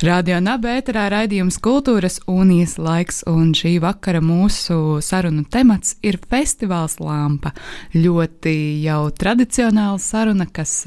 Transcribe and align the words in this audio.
Radio 0.00 0.38
Nabērā 0.40 1.10
raidījums 1.12 1.58
Kultūras 1.60 2.22
unijas 2.24 2.78
laiks, 2.80 3.18
un 3.28 3.50
šī 3.52 3.74
vakara 3.84 4.22
mūsu 4.24 4.96
sarunu 5.04 5.42
temats 5.44 5.98
ir 6.00 6.16
festivāls 6.30 6.94
Lampa. 7.04 7.52
Ļoti 7.92 8.54
jau 8.80 9.10
tradicionāla 9.12 10.00
saruna, 10.00 10.46
kas 10.48 10.86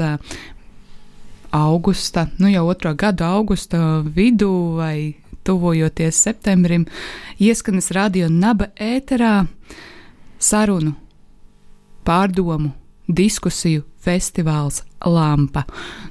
augusta, 1.53 2.25
nu 2.41 2.49
jau 2.49 2.65
otro 2.73 2.95
gadu 2.97 3.27
augusta 3.27 4.01
vidū 4.01 4.49
vai 4.79 4.97
tuvojoties 5.45 6.23
septembrim, 6.25 6.87
ieskanas 7.37 7.91
radio 7.93 8.31
Naba 8.33 8.71
ēterā 8.81 9.43
sarunu, 10.41 10.95
pārdomu, 12.01 12.73
diskusiju 13.07 13.83
festivāls 14.03 14.83
Lampa. 15.03 15.65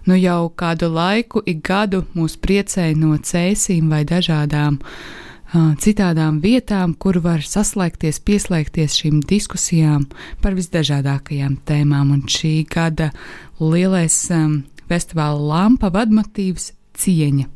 Nu 0.04 0.16
jau 0.18 0.52
kādu 0.56 0.90
laiku, 0.92 1.42
ik 1.46 1.62
gadu 1.64 2.04
mūs 2.16 2.36
priecēja 2.40 2.96
no 2.98 3.16
cēsīm 3.16 3.88
vai 3.92 4.02
dažādām 4.08 4.78
uh, 4.80 5.72
citādām 5.80 6.40
vietām, 6.44 6.94
kur 6.94 7.20
var 7.24 7.44
saslēgties, 7.46 8.20
pieslēgties 8.24 8.98
šīm 9.00 9.22
diskusijām 9.28 10.08
par 10.44 10.56
visdažādākajām 10.58 11.58
tēmām. 11.68 12.12
Un 12.16 12.26
šī 12.28 12.54
gada 12.68 13.12
lielais 13.60 14.18
um, 14.34 14.62
festivāla 14.90 15.40
Lampa 15.40 15.92
vadmotīvs 15.92 16.72
cieņa. 17.00 17.48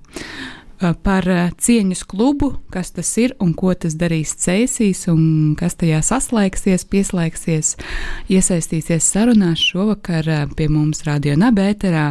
Eh, 0.76 0.92
par 1.02 1.24
eh, 1.28 1.48
cieņas 1.56 2.02
klubu, 2.04 2.50
kas 2.68 2.90
tas 2.92 3.08
ir 3.16 3.32
un 3.40 3.54
ko 3.56 3.72
tas 3.72 3.94
darīs 3.96 4.34
Cēsīs, 4.42 5.06
un 5.08 5.54
kas 5.56 5.78
tajā 5.80 6.02
saslēgsies, 6.04 6.84
pieslēgsies, 6.92 7.72
iesaistīsies 8.28 9.08
sarunās 9.14 9.62
šovakar 9.70 10.28
eh, 10.28 10.44
pie 10.58 10.68
mums 10.68 11.00
Radio 11.08 11.38
Nabēterā. 11.40 12.10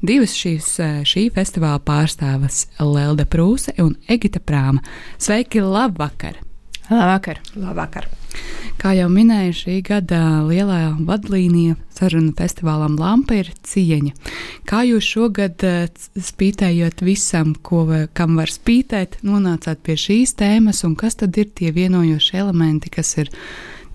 Divas 0.00 0.32
šīs, 0.38 0.72
šī 1.04 1.28
festivāla 1.36 1.82
pārstāvas 1.84 2.64
Lelda 2.80 3.28
Prūse 3.28 3.76
un 3.84 3.98
Egita 4.08 4.40
Prāma. 4.40 4.80
Sveiki, 5.20 5.60
labvakar! 5.60 6.45
Labvakar! 6.90 7.40
Labvakar. 7.58 8.06
Kā 8.76 8.92
jau 8.94 9.06
minēju, 9.10 9.54
šī 9.56 9.76
gada 9.86 10.20
lielā 10.46 10.92
vadlīnija 11.02 11.74
sarunu 11.96 12.34
festivālam 12.36 12.98
Lampa 13.00 13.38
ir 13.40 13.48
cieņa. 13.66 14.12
Kā 14.68 14.82
jūs 14.86 15.08
šogad 15.16 15.64
eh, 15.66 15.86
spītējot 16.14 17.00
visam, 17.06 17.54
ko, 17.66 17.86
kam 18.14 18.36
var 18.38 18.52
spītēt, 18.52 19.18
nonācāt 19.26 19.80
pie 19.86 19.96
šīs 19.98 20.36
tēmas, 20.38 20.84
un 20.86 20.94
kas 21.00 21.18
tad 21.22 21.38
ir 21.40 21.48
tie 21.56 21.72
vienojošie 21.74 22.38
elementi, 22.44 22.92
kas 22.92 23.16
ir 23.24 23.32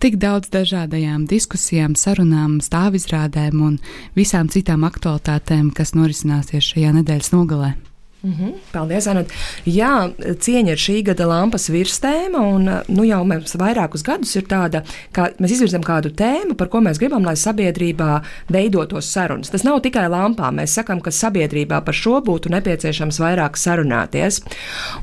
tik 0.02 0.18
daudz 0.20 0.50
dažādajām 0.52 1.28
diskusijām, 1.30 1.94
sarunām, 1.96 2.58
stāvizrādēm 2.66 3.62
un 3.62 3.78
visām 4.18 4.50
citām 4.52 4.84
aktualitātēm, 4.90 5.70
kas 5.78 5.94
norisināsies 5.96 6.74
šajā 6.74 6.98
nedēļas 6.98 7.32
nogalē? 7.38 7.76
Mm 8.24 8.34
-hmm. 8.34 8.54
Paldies, 8.72 9.08
Anna. 9.08 9.24
Jā, 9.66 10.12
cieņa 10.20 10.72
ir 10.72 10.78
šī 10.78 11.04
gada 11.04 11.26
lampas 11.26 11.70
virstēma, 11.70 12.38
un 12.38 12.70
nu, 12.88 13.04
jau 13.04 13.24
mums 13.26 13.56
vairākus 13.56 14.04
gadus 14.04 14.36
ir 14.36 14.44
tāda, 14.44 14.84
ka 15.12 15.30
mēs 15.40 15.52
izvirzam 15.52 15.82
kādu 15.82 16.10
tēmu, 16.10 16.54
par 16.54 16.68
ko 16.70 16.78
mēs 16.80 17.00
gribam, 17.00 17.26
lai 17.26 17.36
sabiedrībā 17.36 18.22
veidotos 18.50 19.12
sarunas. 19.14 19.50
Tas 19.50 19.64
nav 19.64 19.82
tikai 19.82 20.08
lampā. 20.10 20.52
Mēs 20.52 20.74
sakām, 20.78 21.02
ka 21.02 21.12
sabiedrībā 21.12 21.82
par 21.82 21.94
šo 21.94 22.22
būtu 22.22 22.50
nepieciešams 22.50 23.20
vairāk 23.20 23.58
sarunāties. 23.58 24.42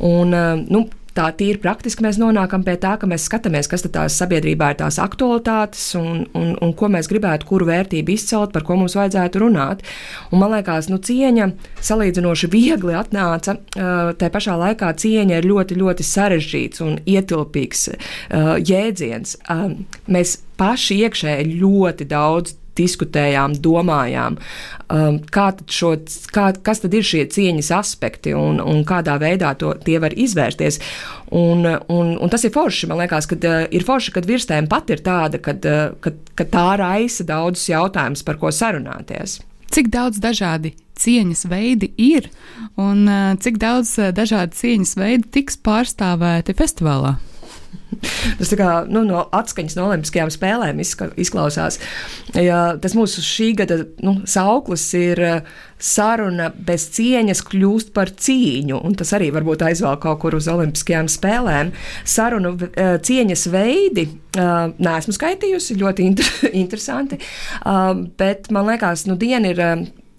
Un, 0.01 0.31
nu, 0.69 0.89
tā 1.19 1.29
tīri 1.39 1.61
praktiski 1.63 2.05
mēs 2.05 2.19
nonākam 2.21 2.65
pie 2.67 2.77
tā, 2.81 2.95
ka 3.01 3.09
mēs 3.11 3.27
skatāmies, 3.29 3.69
kas 3.71 3.85
tās 3.89 4.19
sabiedrībā 4.21 4.73
ir 4.73 4.81
tās 4.83 5.01
aktualitātes 5.03 5.85
un, 5.99 6.25
un, 6.39 6.55
un 6.63 6.75
ko 6.79 6.91
mēs 6.93 7.11
gribētu, 7.11 7.49
kuru 7.49 7.69
vērtību 7.71 8.15
izcelt, 8.15 8.55
par 8.55 8.67
ko 8.67 8.79
mums 8.79 8.97
vajadzētu 8.99 9.43
runāt. 9.43 9.85
Un 10.33 10.43
man 10.43 10.55
liekas, 10.57 10.91
nu, 10.93 11.01
cieņa 11.03 11.51
salīdzinoši 11.89 12.51
viegli 12.53 12.97
atnāca. 12.99 13.59
Tā 13.75 14.31
pašā 14.35 14.59
laikā 14.61 14.93
cieņa 15.03 15.41
ir 15.41 15.49
ļoti, 15.51 15.79
ļoti 15.83 16.07
sarežģīts 16.07 16.85
un 16.85 16.99
ietilpīgs 17.09 17.89
jēdziens. 18.71 19.37
Mēs 20.09 20.39
paši 20.59 21.03
iekšēji 21.07 21.59
ļoti 21.59 22.09
daudz 22.11 22.57
diskutējām, 22.79 23.57
domājām, 23.65 24.39
um, 24.89 25.19
kā 25.35 25.49
tad 25.59 25.75
šo, 25.75 25.93
kā, 26.35 26.51
kas 26.65 26.83
tad 26.85 26.95
ir 26.97 27.07
šie 27.07 27.25
cieņas 27.35 27.71
aspekti 27.79 28.35
un, 28.39 28.63
un 28.63 28.85
kādā 28.89 29.19
veidā 29.21 29.55
to, 29.59 29.75
tie 29.85 29.99
var 30.03 30.17
izvērsties. 30.17 30.81
Un, 31.37 31.67
un, 31.93 32.15
un 32.17 32.33
tas 32.33 32.47
ir 32.47 32.55
forši. 32.55 32.89
Man 32.89 33.03
liekas, 33.03 33.29
ka 33.29 33.39
uh, 33.39 33.61
ir 33.75 33.85
forši, 33.87 34.15
ka 34.15 34.25
virstēma 34.25 34.71
pat 34.71 34.95
ir 34.95 35.05
tāda, 35.05 35.43
ka 35.43 35.55
uh, 35.59 36.11
tā 36.45 36.69
raisa 36.81 37.27
daudzus 37.29 37.69
jautājumus, 37.73 38.25
par 38.27 38.41
ko 38.41 38.53
sarunāties. 38.55 39.41
Cik 39.69 39.91
daudz 39.93 40.21
dažādi 40.25 40.73
cieņas 40.99 41.45
veidi 41.51 41.91
ir 42.01 42.31
un 42.81 43.05
uh, 43.05 43.35
cik 43.39 43.61
daudz 43.61 43.99
dažādu 44.17 44.57
cieņas 44.57 44.97
veidu 44.99 45.35
tiks 45.37 45.61
pārstāvēti 45.61 46.57
festivālā? 46.57 47.19
Tas 48.39 48.51
kā 48.59 48.69
nu, 48.91 49.03
no 49.07 49.23
atskaņas 49.35 49.77
no 49.79 49.87
Olimpiskajām 49.89 50.31
spēlēm 50.33 50.81
izklausās. 50.83 51.79
Ja, 52.37 52.77
tas 52.81 52.95
mūsu 52.99 53.25
šī 53.25 53.49
gada 53.59 53.81
nu, 54.05 54.19
sauklis 54.29 54.85
ir 54.99 55.23
eh, 55.25 55.51
saruna 55.83 56.51
bez 56.53 56.89
cieņas 56.97 57.43
kļūst 57.49 57.93
par 57.97 58.13
cīņu, 58.13 58.81
un 58.85 58.97
tas 58.99 59.13
arī 59.17 59.31
varbūt 59.35 59.65
aizvēl 59.69 59.99
kaut 60.03 60.23
kur 60.25 60.39
uz 60.39 60.49
Olimpiskajām 60.53 61.11
spēlēm. 61.13 61.73
Sarunu 62.09 62.55
eh, 62.69 62.97
cieņas 63.05 63.47
veidi 63.55 64.09
eh, 64.09 64.57
neesmu 64.79 65.17
skaitījusi, 65.17 65.79
ļoti 65.83 66.09
inter 66.09 66.35
interesanti, 66.63 67.19
bet 68.19 68.51
man 68.55 68.69
liekas, 68.69 69.07
nu 69.09 69.17
diena 69.19 69.53
ir 69.53 69.63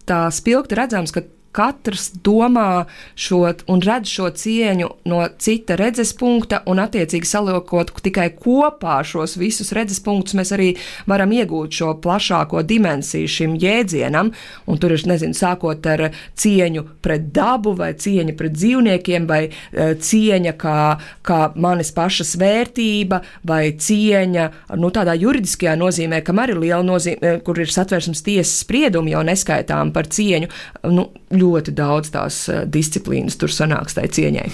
tā 0.10 0.24
spilgti 0.34 0.78
redzams, 0.78 1.14
ka 1.14 1.24
katrs 1.56 2.10
domā 2.24 2.86
šo 3.16 3.42
un 3.72 3.82
redz 3.82 4.12
šo 4.12 4.30
cieņu 4.36 4.90
no 5.10 5.22
cita 5.42 5.78
redzes 5.80 6.12
punkta, 6.18 6.62
un 6.70 6.82
attiecīgi 6.84 7.28
saliekot 7.28 7.94
tikai 8.04 8.30
kopā 8.38 9.00
šos 9.08 9.38
visus 9.40 9.72
redzes 9.76 10.02
punktus, 10.04 10.36
mēs 10.38 10.54
arī 10.56 10.70
varam 11.10 11.32
iegūt 11.34 11.80
šo 11.80 11.94
plašāko 12.04 12.62
dimensiju 12.68 13.30
šim 13.30 13.56
jēdzienam. 13.60 14.32
Un 14.70 14.82
tur 14.82 14.94
ir, 14.94 15.04
nezinu, 15.10 15.38
sākot 15.38 15.86
ar 15.90 16.06
cieņu 16.40 16.86
pret 17.04 17.30
dabu, 17.36 17.74
vai 17.78 17.94
cieņa 17.98 18.36
pret 18.38 18.56
dzīvniekiem, 18.58 19.28
vai 19.30 19.42
uh, 19.50 19.96
cieņa 19.98 20.56
kā, 20.60 20.78
kā 21.26 21.40
manis 21.60 21.94
pašas 21.96 22.36
vērtība, 22.40 23.22
vai 23.48 23.64
cieņa 23.80 24.50
nu, 24.80 24.92
tādā 24.94 25.16
juridiskajā 25.20 25.76
nozīmē, 25.80 26.22
kam 26.26 26.44
arī 26.44 26.56
ir 26.56 26.64
liela 26.64 26.84
nozīme, 26.86 27.38
kur 27.46 27.60
ir 27.62 27.72
satversmes 27.74 28.24
tiesas 28.26 28.62
spriedumi 28.64 29.14
jau 29.14 29.24
neskaitām 29.26 29.94
par 29.96 30.10
cieņu. 30.12 30.50
Nu, 30.90 31.10
ļoti 31.40 31.76
daudz 31.78 32.12
tās 32.16 32.44
eh, 32.50 32.66
disciplīnas 32.66 33.40
tur 33.40 33.54
sanāks 33.54 33.98
tai 33.98 34.10
cieņai. 34.12 34.50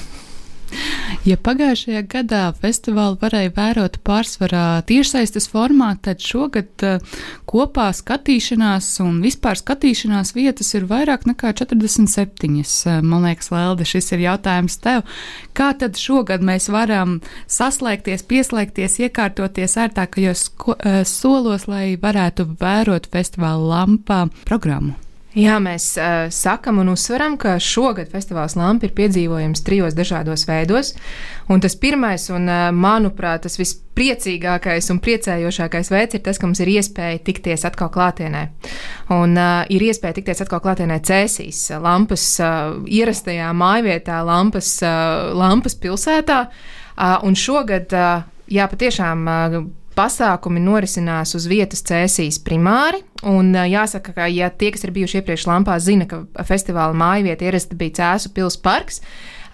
Ja 1.25 1.37
pagājušajā 1.41 2.01
gadā 2.09 2.41
festivālu 2.61 3.17
varēja 3.21 3.51
vērot 3.55 3.97
pārsvarā 4.05 4.81
tiešsaistes 4.89 5.47
formā, 5.49 5.93
tad 6.05 6.21
šogad 6.21 6.85
uh, 6.85 7.15
kopā 7.49 7.87
skatīšanās 7.95 8.89
un 9.05 9.21
vispār 9.23 9.57
skatīšanās 9.59 10.35
vietas 10.37 10.73
ir 10.77 10.87
vairāk 10.89 11.25
nekā 11.29 11.53
47. 11.61 12.51
Uh, 12.61 12.99
man 13.05 13.25
liekas, 13.25 13.49
Lelde, 13.53 13.87
šis 13.89 14.11
ir 14.13 14.25
jautājums 14.25 14.77
tev. 14.83 15.05
Kā 15.57 15.71
tad 15.79 15.97
šogad 16.01 16.45
mēs 16.45 16.69
varam 16.73 17.19
saslēgties, 17.47 18.25
pieslēgties, 18.29 18.99
iekārtoties 19.07 19.79
ērtākajos 19.85 20.49
solos, 21.09 21.69
lai 21.71 21.95
varētu 22.01 22.49
vērot 22.59 23.09
festivāla 23.13 23.71
lampā 23.71 24.25
programmu? 24.45 24.99
Jā, 25.35 25.57
mēs 25.59 25.89
uh, 25.99 26.29
sakam 26.31 26.77
un 26.79 26.93
uzsveram, 26.93 27.33
ka 27.35 27.57
šogad 27.59 28.07
festivāls 28.07 28.53
Lampa 28.55 28.87
ir 28.87 28.93
piedzīvojams 28.95 29.65
trijos 29.67 29.97
dažādos 29.97 30.45
veidos. 30.47 30.93
Un 31.51 31.59
tas 31.59 31.75
pirmais, 31.75 32.29
un 32.31 32.47
uh, 32.47 32.69
manuprāt, 32.71 33.43
tas 33.43 33.59
vispriecīgākais 33.59 34.87
un 34.93 35.01
priecējošākais 35.03 35.91
veids 35.91 36.15
ir 36.15 36.23
tas, 36.23 36.39
ka 36.39 36.47
mums 36.47 36.63
ir 36.63 36.71
iespēja 36.77 37.19
tikties 37.27 37.67
atkal 37.67 37.91
klātienē. 37.91 38.45
Un 39.11 39.35
uh, 39.35 39.67
ir 39.67 39.83
iespēja 39.83 40.21
tikties 40.21 40.45
atkal 40.45 40.63
klātienē 40.63 41.01
Cēsīs, 41.03 41.65
Lampas 41.83 42.29
uh, 42.39 42.77
ierastajā 42.87 43.51
mājvietā, 43.59 44.23
Lampas, 44.23 44.77
uh, 44.87 45.33
Lampas 45.35 45.75
pilsētā. 45.83 46.45
Uh, 46.95 47.17
un 47.27 47.35
šogad, 47.35 47.91
uh, 47.91 48.23
jā, 48.47 48.71
patiešām. 48.71 49.27
Uh, 49.27 49.65
pasākumi 49.95 50.63
norisinās 50.63 51.35
uz 51.37 51.47
vietas 51.49 51.83
cēsīs 51.87 52.41
primāri. 52.43 53.03
Un 53.25 53.55
jāsaka, 53.55 54.13
ka 54.13 54.27
ja 54.29 54.51
tie, 54.51 54.69
kas 54.75 54.83
ir 54.85 54.93
bijuši 54.95 55.21
iepriekš 55.21 55.47
Lampā, 55.49 55.79
zina, 55.81 56.05
ka 56.09 56.23
festivāla 56.45 56.93
mājvieta 56.97 57.47
ierasti 57.47 57.77
bija 57.79 57.97
Cēsu 58.01 58.33
pils 58.35 58.59
parks. 58.61 59.01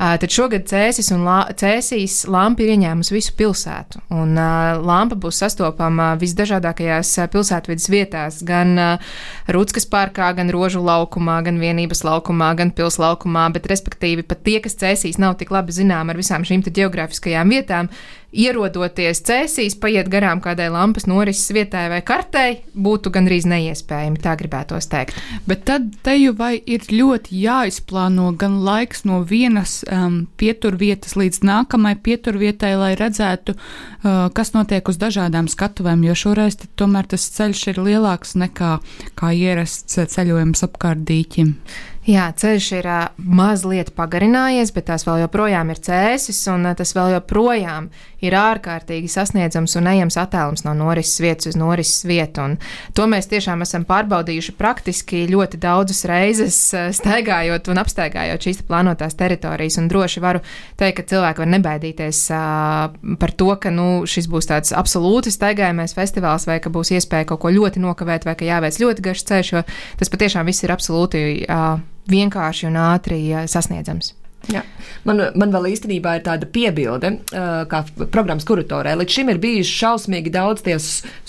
Tad 0.02 0.34
šogad 0.34 0.64
Cēsis 0.66 1.12
un 1.14 1.22
la, 1.28 1.44
Cēsīs 1.54 2.24
lampa 2.26 2.64
ir 2.66 2.72
ieņēmusi 2.74 3.14
visu 3.14 3.36
pilsētu. 3.38 4.00
Un 4.18 4.32
uh, 4.34 4.80
lampa 4.82 5.14
būs 5.14 5.44
sastopama 5.44 6.16
visdažādākajās 6.18 7.12
pilsētvidas 7.30 7.86
vietās, 7.94 8.40
gan 8.42 8.74
uh, 8.82 9.12
Rūtskas 9.54 9.86
parkā, 9.92 10.32
gan 10.40 10.50
Rožu 10.50 10.82
laukumā, 10.82 11.38
gan 11.46 11.62
Vienības 11.62 12.02
laukumā, 12.08 12.50
gan 12.58 12.74
Pils 12.74 12.98
laukumā, 12.98 13.46
bet 13.54 13.70
respektīvi 13.70 14.26
pat 14.26 14.42
tie, 14.48 14.58
kas 14.66 14.80
Cēsīs 14.82 15.22
nav 15.22 15.38
tik 15.38 15.54
labi 15.54 15.78
zinām 15.78 16.10
ar 16.10 16.18
visām 16.18 16.50
šīm 16.50 16.66
geogrāfiskajām 16.66 17.54
vietām, 17.54 17.94
ierodoties 18.32 19.22
cēsīs, 19.28 19.76
paiet 19.80 20.10
garām 20.12 20.42
kādai 20.44 20.70
lampas 20.72 21.08
norises 21.10 21.52
vietai 21.56 21.88
vai 21.92 22.00
kartei, 22.06 22.62
būtu 22.72 23.12
gandrīz 23.14 23.48
neiespējami, 23.50 24.22
tā 24.24 24.36
gribētos 24.40 24.88
teikt. 24.92 25.18
Bet 25.48 25.66
tad 25.68 25.90
te 26.06 26.16
jau 26.16 26.34
vai 26.38 26.54
ir 26.60 26.88
ļoti 26.88 27.42
jāizplāno 27.44 28.32
gan 28.40 28.62
laiks 28.66 29.04
no 29.08 29.22
vienas 29.28 29.82
um, 29.92 30.24
pieturvietas 30.40 31.18
līdz 31.20 31.42
nākamai 31.48 31.98
pieturvietai, 32.00 32.74
lai 32.80 32.92
redzētu, 33.00 33.58
uh, 33.58 34.28
kas 34.36 34.56
notiek 34.56 34.88
uz 34.88 35.00
dažādām 35.02 35.52
skatuvēm, 35.52 36.06
jo 36.08 36.18
šoreiz 36.26 36.60
tomēr 36.80 37.12
tas 37.12 37.28
ceļš 37.36 37.68
ir 37.74 37.84
lielāks 37.84 38.38
nekā 38.40 38.78
kā 39.20 39.34
ierasts 39.36 40.00
ceļojums 40.16 40.64
apkārt 40.68 41.04
dīķim. 41.08 41.56
Jā, 42.02 42.32
ceļš 42.34 42.68
ir 42.80 42.88
uh, 42.90 43.02
mazliet 43.22 43.92
pagarinājies, 43.94 44.72
bet 44.74 44.88
tās 44.90 45.04
vēl 45.06 45.20
joprojām 45.28 45.70
ir 45.70 45.78
cēsis, 45.86 46.40
un 46.50 46.66
uh, 46.66 46.74
tas 46.74 46.96
vēl 46.98 47.12
joprojām 47.14 47.92
ir 48.26 48.34
ārkārtīgi 48.38 49.10
sasniedzams 49.10 49.76
un 49.78 49.90
ejams 49.92 50.18
attēlums 50.18 50.64
no 50.66 50.74
norises 50.78 51.22
vietas 51.22 51.52
uz 51.52 51.58
norises 51.62 52.02
vietu. 52.10 52.42
Un 52.42 52.56
to 52.98 53.06
mēs 53.10 53.30
tiešām 53.30 53.62
esam 53.66 53.86
pārbaudījuši 53.90 54.56
praktiski 54.58 55.28
ļoti 55.30 55.60
daudzas 55.62 56.02
reizes, 56.10 56.58
staigājot 56.98 57.70
un 57.70 57.82
apstaigājot 57.84 58.50
šīs 58.50 58.64
plānotās 58.66 59.18
teritorijas. 59.22 59.78
Un 59.82 59.92
droši 59.94 60.26
varu 60.26 60.42
teikt, 60.82 61.04
ka 61.04 61.08
cilvēki 61.14 61.46
var 61.46 61.54
nebaidīties 61.54 62.24
uh, 62.34 62.98
par 63.22 63.36
to, 63.38 63.52
ka 63.62 63.74
nu, 63.74 63.88
šis 64.10 64.30
būs 64.32 64.50
tāds 64.50 64.74
absolūti 64.74 65.34
staigājamais 65.34 65.94
festivāls, 65.98 66.50
vai 66.50 66.58
ka 66.66 66.74
būs 66.74 66.96
iespēja 66.98 67.30
kaut 67.30 67.46
ko 67.46 67.54
ļoti 67.54 67.86
nokavēt, 67.86 68.26
vai 68.26 68.38
ka 68.42 68.50
jāveic 68.50 68.82
ļoti 68.82 69.10
garš 69.10 69.26
ceļš, 69.30 69.56
jo 69.56 69.66
tas 70.02 70.14
patiešām 70.18 70.50
viss 70.50 70.66
ir 70.66 70.74
absolūti. 70.74 71.26
Uh, 71.46 71.82
vienkārši 72.10 72.68
un 72.70 72.80
ātri 72.82 73.22
sasniedzams. 73.48 74.16
Jā. 74.50 74.64
Man, 75.06 75.22
man 75.38 75.52
vēl 75.54 75.72
īstenībā 75.72 76.16
ir 76.18 76.24
tāda 76.26 76.48
piebilde, 76.50 77.12
kā 77.32 77.82
programmas 78.14 78.46
kuratorē. 78.46 78.94
Līdz 79.00 79.16
šim 79.16 79.32
ir 79.34 79.40
bijuši 79.42 79.74
šausmīgi 79.80 80.34
daudz 80.34 80.66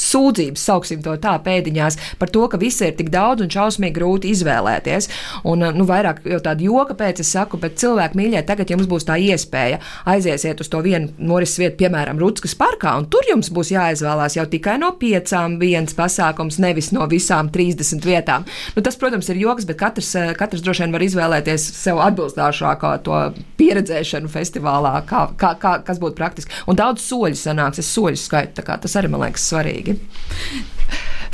sūdzības, 0.00 0.64
sauksim 0.68 1.02
to 1.04 1.14
tā 1.20 1.34
pēdiņās, 1.44 1.98
par 2.20 2.32
to, 2.32 2.44
ka 2.52 2.60
visi 2.60 2.86
ir 2.88 2.96
tik 2.98 3.08
daudz 3.12 3.44
un 3.44 3.52
šausmīgi 3.52 3.96
grūti 3.96 4.32
izvēlēties. 4.32 5.08
Un, 5.48 5.64
nu, 5.76 5.86
vairāk 5.88 6.22
jau 6.28 6.40
tādu 6.44 6.68
joka 6.68 6.96
pēc 6.98 7.22
es 7.24 7.32
saku, 7.32 7.60
bet 7.60 7.78
cilvēki 7.80 8.18
mīļie, 8.18 8.42
tagad 8.48 8.72
jums 8.72 8.88
būs 8.90 9.08
tā 9.08 9.16
iespēja 9.20 9.80
aiziesiet 10.08 10.60
uz 10.60 10.72
to 10.72 10.82
vienu 10.84 11.12
norises 11.18 11.60
vietu, 11.62 11.78
piemēram, 11.84 12.20
Rutskas 12.20 12.56
parkā, 12.58 12.94
un 13.00 13.08
tur 13.12 13.28
jums 13.28 13.52
būs 13.52 13.72
jāizvēlās 13.72 14.36
jau 14.36 14.46
tikai 14.52 14.78
no 14.82 14.92
piecām 15.00 15.58
viens 15.60 15.96
pasākums, 15.96 16.60
nevis 16.62 16.92
no 16.96 17.08
visām 17.10 17.48
30 17.52 18.04
vietām. 18.08 18.48
Nu, 18.76 18.84
tas, 18.84 18.98
protams, 19.00 19.28
ir 19.32 19.40
joks, 19.42 19.68
bet 19.68 19.80
katrs, 19.80 20.12
katrs 20.38 20.64
droši 20.64 20.84
vien 20.84 20.96
var 20.96 21.06
izvēlēties 21.08 21.68
sev 21.78 22.00
atbilstošāko 22.04 22.92
to 23.06 23.18
pieredzēšanu 23.60 24.30
festivālā, 24.32 24.94
kā, 25.08 25.26
kā, 25.38 25.54
kā, 25.62 25.76
kas 25.86 26.00
būtu 26.02 26.18
praktiski. 26.18 26.62
Un 26.70 26.78
daudz 26.78 27.04
soļu 27.04 27.38
sanāks, 27.38 27.82
es 27.82 27.90
soļu 27.94 28.20
skaitu, 28.20 28.62
tas 28.62 28.98
arī 29.00 29.12
man 29.12 29.26
liekas 29.26 29.48
svarīgi 29.52 29.98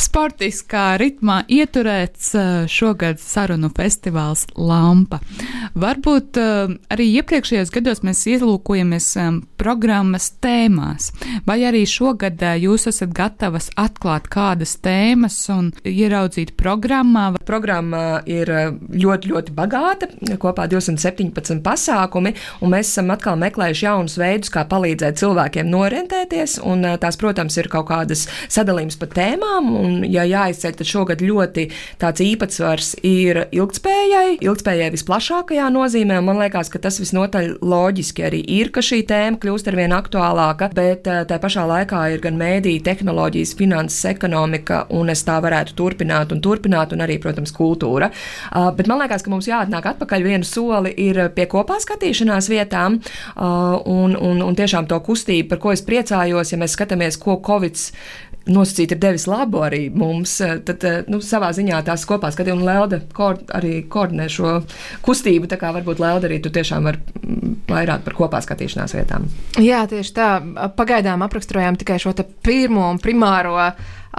sportiskā 0.02 0.98
ritmā 1.00 1.40
ieturēts 1.50 2.32
šogad 2.70 3.20
sarunu 3.22 3.70
festivāls 3.74 4.44
Lampa. 4.58 5.20
Varbūt 5.78 6.38
arī 6.92 7.06
iepriekšējos 7.20 7.72
gados 7.74 8.02
mēs 8.06 8.24
ielūkojamies 8.30 9.08
programmas 9.58 10.30
tēmās, 10.42 11.10
vai 11.48 11.60
arī 11.68 11.84
šogad 11.88 12.42
jūs 12.60 12.88
esat 12.90 13.14
gatavas 13.16 13.70
atklāt 13.78 14.28
kādas 14.30 14.76
tēmas 14.84 15.38
un 15.54 15.72
ieraudzīt 15.82 16.54
programmā? 16.60 17.32
Programma 17.48 18.20
ir 18.28 18.50
ļoti, 18.92 19.32
ļoti 19.32 19.56
bagāta, 19.56 20.10
kopā 20.40 20.68
217 20.70 21.62
pasākumi, 21.64 22.34
un 22.62 22.74
mēs 22.74 22.92
esam 22.92 23.10
atkal 23.14 23.38
meklējuši 23.40 23.86
jaunus 23.88 24.18
veidus, 24.20 24.52
kā 24.54 24.66
palīdzēt 24.68 25.18
cilvēkiem 25.22 25.70
norientēties, 25.72 26.58
un 26.68 26.86
tās, 27.00 27.18
protams, 27.20 27.58
ir 27.58 27.70
kaut 27.72 27.88
kādas 27.90 28.26
sadalījums 28.52 28.98
pa 29.00 29.10
tēmām, 29.10 29.74
Un, 29.87 29.87
ja 30.08 30.24
jāizceļ, 30.28 30.76
tad 30.78 30.88
šogad 30.88 31.22
ļoti 31.24 31.68
tāds 32.00 32.22
īpatsvars 32.24 32.94
ir 33.06 33.44
ilgspējai, 33.54 34.38
ilgspējai 34.44 34.90
visplašākajā 34.94 35.68
nozīmē. 35.74 36.20
Man 36.24 36.40
liekas, 36.42 36.70
ka 36.72 36.80
tas 36.82 37.00
visnotaļ 37.02 37.58
loģiski 37.62 38.26
arī 38.28 38.42
ir, 38.58 38.72
ka 38.74 38.82
šī 38.84 39.02
tēma 39.08 39.40
kļūst 39.42 39.70
ar 39.70 39.78
vien 39.78 39.94
aktuālāka, 39.96 40.70
bet 40.76 41.08
eh, 41.10 41.22
tā 41.28 41.40
pašā 41.42 41.66
laikā 41.68 42.04
ir 42.14 42.22
gan 42.24 42.38
mēdīja, 42.40 42.84
tehnoloģijas, 42.88 43.54
finanses, 43.58 44.04
ekonomika, 44.12 44.84
un 44.94 45.12
es 45.12 45.24
tā 45.26 45.38
varētu 45.44 45.76
turpināt 45.78 46.34
un 46.34 46.42
turpināt, 46.44 46.94
un 46.94 47.04
arī, 47.04 47.18
protams, 47.22 47.52
kultūra. 47.54 48.10
Uh, 48.48 48.70
bet 48.76 48.88
man 48.90 49.02
liekas, 49.02 49.24
ka 49.24 49.32
mums 49.32 49.48
jāatnāk 49.50 49.86
atpakaļ 49.92 50.24
vienu 50.24 50.46
soli 50.48 50.94
pie 51.34 51.46
kopā 51.50 51.78
skatīšanās 51.82 52.48
vietām, 52.52 52.98
uh, 52.98 53.78
un, 53.88 54.16
un, 54.16 54.42
un 54.44 54.58
tiešām 54.58 54.88
to 54.90 54.98
kustību, 55.04 55.48
par 55.52 55.62
ko 55.62 55.74
es 55.74 55.84
priecājos, 55.86 56.52
ja 56.52 56.60
mēs 56.60 56.76
skatāmies, 56.76 57.18
ko 57.20 57.38
Covid 57.44 57.78
nosacīti 58.48 58.96
ir 58.96 59.02
devis 59.02 59.26
labu 59.28 59.62
arī 59.66 59.82
mums, 59.94 60.38
eh, 60.44 60.56
tad 60.64 60.84
eh, 60.88 60.98
nu, 61.10 61.20
savā 61.24 61.50
ziņā 61.56 61.80
tās 61.86 62.06
kopā 62.08 62.30
skatīt, 62.34 62.54
un 62.56 62.64
Lelda 62.66 63.00
koord, 63.14 63.44
arī 63.56 63.82
koordinē 63.90 64.28
šo 64.32 64.54
kustību. 65.04 65.50
Tā 65.50 65.60
kā 65.60 65.72
varbūt 65.76 66.02
Lelda 66.02 66.30
arī 66.30 66.40
tu 66.44 66.52
tiešām 66.54 66.88
var 66.88 66.98
mm, 66.98 67.54
vairāk 67.68 68.04
par 68.06 68.18
kopā 68.18 68.42
skatīšanās 68.44 68.96
vietām. 68.96 69.28
Jā, 69.62 69.84
tieši 69.90 70.14
tā. 70.16 70.30
Pagaidām 70.78 71.24
apraksturojām 71.26 71.78
tikai 71.80 72.00
šo 72.02 72.14
pirmo 72.42 72.88
un 72.92 73.00
primāro 73.02 73.58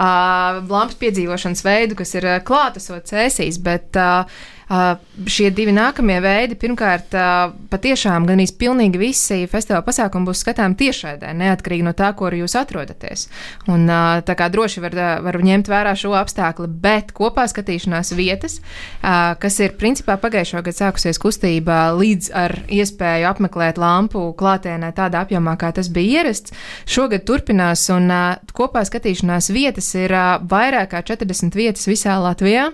uh, 0.00 0.62
lampas 0.64 0.96
piedzīvošanas 1.02 1.66
veidu, 1.66 1.98
kas 2.00 2.16
ir 2.16 2.26
klātesot 2.46 3.12
cēsīs, 3.12 3.60
bet 3.62 4.00
uh, 4.00 4.24
Uh, 4.70 5.00
šie 5.26 5.48
divi 5.50 5.72
nākamie 5.74 6.20
veidi, 6.22 6.54
pirmkārt, 6.54 7.10
uh, 7.18 7.50
patiešām 7.72 8.22
gan 8.28 8.38
īsti 8.38 8.54
pilnīgi 8.60 9.00
visi 9.00 9.38
festivāla 9.50 9.82
pasākumi 9.82 10.28
būs 10.28 10.44
skatāmi 10.44 10.76
tiešraidē, 10.78 11.32
neatkarīgi 11.34 11.82
no 11.82 11.90
tā, 11.98 12.12
kur 12.14 12.36
jūs 12.38 12.54
atrodaties. 12.54 13.24
Un 13.66 13.90
uh, 13.90 14.20
tā 14.22 14.36
kā 14.38 14.46
droši 14.46 14.84
var, 14.84 14.94
var 15.26 15.38
ņemt 15.42 15.66
vērā 15.72 15.96
šo 15.98 16.12
apstākli, 16.14 16.68
bet 16.70 17.10
kopā 17.18 17.48
skatīšanās 17.50 18.12
vietas, 18.14 18.60
kas 19.02 19.58
ir 19.58 19.74
principā 19.80 20.14
pagājušā 20.22 20.62
gada 20.62 20.78
sākusies 20.78 21.18
kustība 21.18 21.80
līdz 21.98 22.30
ar 22.38 22.54
iespēju 22.70 23.26
apmeklēt 23.32 23.80
lampu 23.80 24.22
klātienē 24.38 24.92
tādā 24.94 25.24
apjomā, 25.26 25.56
kā 25.58 25.72
tas 25.74 25.90
bija 25.90 26.22
ierasts, 26.22 26.54
šogad 26.86 27.26
turpinās 27.26 27.88
un 27.90 28.06
kopā 28.54 28.86
skatīšanās 28.86 29.50
vietas 29.50 29.89
ir 29.98 30.14
vairāk 30.50 30.94
kā 30.94 31.02
40 31.14 31.58
vietas 31.58 31.88
visā 31.90 32.18
Latvijā 32.22 32.70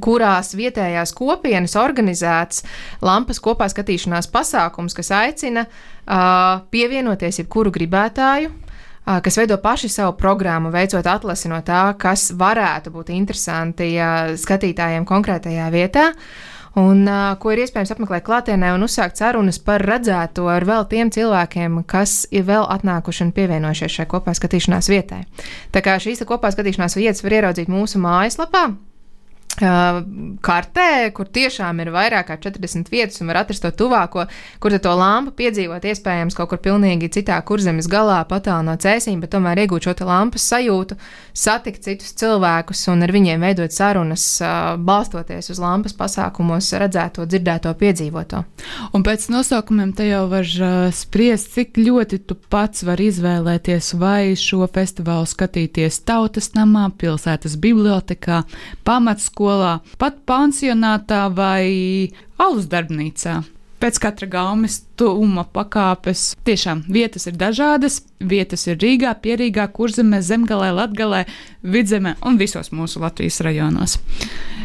kurās 0.00 0.54
vietējās 0.56 1.12
kopienas 1.16 1.76
organizēts 1.76 2.64
lampas 3.04 3.40
kopā 3.42 3.68
skatīšanās 3.70 4.30
pasākums, 4.32 4.96
kas 4.96 5.12
aicina 5.14 5.66
uh, 5.66 6.64
pievienoties 6.72 7.42
jebkuru 7.42 7.72
gribētāju, 7.74 8.50
uh, 8.50 9.20
kas 9.24 9.38
veido 9.40 9.58
paši 9.62 9.90
savu 9.92 10.16
programmu, 10.20 10.72
veicot 10.74 11.06
atlasi 11.06 11.52
no 11.52 11.60
tā, 11.66 11.86
kas 12.00 12.30
varētu 12.32 12.94
būt 12.94 13.12
interesanti 13.14 13.92
uh, 13.98 14.32
skatītājiem 14.40 15.06
konkrētajā 15.08 15.68
vietā. 15.74 16.10
Un 16.80 17.04
uh, 17.06 17.36
ko 17.38 17.52
ir 17.54 17.60
iespējams 17.62 17.92
apmeklēt 17.94 18.24
klātienē 18.26 18.72
un 18.74 18.82
uzsākt 18.86 19.20
sarunas 19.20 19.60
par 19.62 19.84
redzēto 19.86 20.48
ar 20.50 20.66
vēl 20.66 20.88
tiem 20.90 21.12
cilvēkiem, 21.14 21.84
kas 21.86 22.24
ir 22.34 22.48
vēl 22.48 22.66
atnākuši 22.74 23.28
un 23.28 23.30
pievienojušies 23.36 24.00
šai 24.00 24.08
kopā 24.10 24.34
skatīšanās 24.34 24.90
vietai. 24.90 25.22
Tā 25.70 25.84
kā 25.86 25.94
šīs 26.02 26.24
kopā 26.26 26.50
skatīšanās 26.50 26.98
vietas 26.98 27.22
var 27.22 27.38
ieraudzīt 27.38 27.70
mūsu 27.70 28.02
mājaslapā, 28.02 28.72
kartē, 29.54 31.12
kur 31.14 31.28
tiešām 31.30 31.78
ir 31.84 31.92
vairāk 31.94 32.26
kā 32.26 32.36
40 32.42 32.90
vietas 32.90 33.20
un 33.22 33.30
var 33.30 33.44
atrast 33.44 33.62
to 33.62 33.70
tuvāko, 33.70 34.26
kur 34.58 34.74
to 34.74 34.94
lampu 34.98 35.30
piedzīvot 35.38 35.84
iespējams 35.86 36.34
kaut 36.34 36.50
kur 36.50 36.58
pilnīgi 36.58 37.10
citā 37.14 37.36
kurzemes 37.46 37.86
galā, 37.90 38.18
patālu 38.26 38.66
no 38.66 38.74
cēsīm, 38.74 39.20
bet 39.22 39.30
tomēr 39.34 39.62
iegūt 39.62 39.86
šo 39.86 39.94
lampas 40.08 40.46
sajūtu, 40.50 40.96
satikt 41.32 41.86
citus 41.86 42.16
cilvēkus 42.18 42.82
un 42.90 43.06
ar 43.06 43.12
viņiem 43.14 43.46
veidot 43.46 43.72
sarunas, 43.74 44.24
balstoties 44.82 45.52
uz 45.54 45.62
lampas 45.62 45.94
pasākumos, 45.94 46.72
redzēto, 46.82 47.22
dzirdēto, 47.30 47.70
piedzīvoto. 47.78 48.42
Un 48.94 49.06
pēc 49.06 49.28
nosaukumiem 49.30 49.94
te 49.94 50.08
jau 50.08 50.24
var 50.32 50.50
spriest, 50.94 51.54
cik 51.54 51.78
ļoti 51.78 52.24
tu 52.26 52.34
pats 52.50 52.82
vari 52.86 53.06
izvēlēties, 53.12 53.92
vai 54.02 54.34
šo 54.38 54.66
festivālu 54.66 55.30
skatīties 55.30 56.02
tautas 56.08 56.50
namā, 56.58 56.88
pilsētas 56.98 57.54
bibliotekā, 57.62 58.42
pamatskolā, 58.86 59.43
skolā, 59.44 59.80
pat 60.00 60.22
pansionātā 60.24 61.28
vai 61.34 62.08
alus 62.40 62.68
darbnīcā. 62.72 63.42
Pēc 63.82 64.00
katra 64.00 64.28
gaumes 64.30 64.80
tuvuma 64.98 65.44
pakāpes. 65.44 66.32
Tiešām 66.46 66.84
vietas 66.92 67.28
ir 67.30 67.38
dažādas. 67.40 68.00
Vietas 68.24 68.64
ir 68.70 68.78
Rīgā, 68.80 69.12
Pierīgā, 69.20 69.66
Kurzemē, 69.74 70.22
Zemgalē, 70.24 70.70
Latgalē, 70.72 71.24
Vidzemē 71.62 72.16
un 72.24 72.38
visos 72.40 72.70
mūsu 72.72 73.02
Latvijas 73.02 73.42
rajonos. 73.44 73.98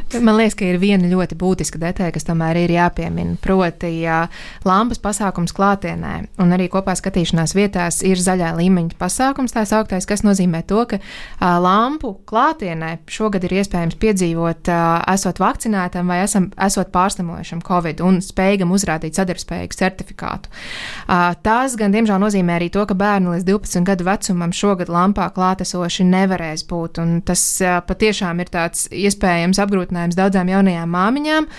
Man 0.10 0.40
liekas, 0.40 0.56
ka 0.58 0.66
ir 0.66 0.80
viena 0.82 1.06
ļoti 1.06 1.36
būtiska 1.38 1.78
detaļa, 1.82 2.14
kas 2.16 2.26
tomēr 2.26 2.58
ir 2.64 2.72
jāpiemina. 2.74 3.36
Proti, 3.44 3.92
ja 4.02 4.24
lampas 4.66 4.98
pasākums 5.02 5.54
klātienē 5.54 6.14
un 6.42 6.56
arī 6.56 6.66
kopā 6.72 6.96
skatīšanās 6.98 7.54
vietās 7.58 8.00
ir 8.08 8.18
zaļā 8.18 8.56
līmeņa 8.58 8.98
pasākums, 8.98 9.54
tā 9.54 9.68
sauktais, 9.70 10.08
kas 10.10 10.26
nozīmē 10.26 10.64
to, 10.70 10.82
ka 10.90 10.98
a, 10.98 11.52
lampu 11.62 12.16
klātienē 12.30 12.96
šogad 13.06 13.46
ir 13.46 13.60
iespējams 13.62 14.00
piedzīvot, 14.02 14.72
a, 14.74 14.82
esot 15.14 15.42
vakcinētam 15.44 16.10
vai 16.10 16.24
esam, 16.24 16.50
esot 16.58 16.90
pārslimojušam 16.96 17.62
Covid 17.66 18.02
un 18.06 18.18
spējīgam 18.26 18.74
uzrādīt 18.74 19.20
sadarbspējīgu 19.20 19.78
certifikātu. 19.78 20.19
A, 20.24 21.34
tas 21.46 21.76
gan, 21.80 21.94
diemžēl, 21.96 22.20
nozīmē 22.22 22.58
arī 22.58 22.70
to, 22.74 22.84
ka 22.90 22.98
bērni 22.98 23.36
līdz 23.36 23.48
12 23.48 23.88
gadu 23.88 24.08
vecumam 24.08 24.56
šogad 24.56 24.92
lampā 24.92 25.30
klātesoši 25.36 26.08
nevarēs 26.10 26.66
būt, 26.70 27.00
tas 27.28 27.46
patiešām 27.88 28.44
ir 28.44 28.52
tāds 28.54 28.88
iespējams 28.92 29.62
apgrūtinājums 29.64 30.20
daudzām 30.20 30.52
jaunajām 30.52 30.92
māmiņām 30.96 31.50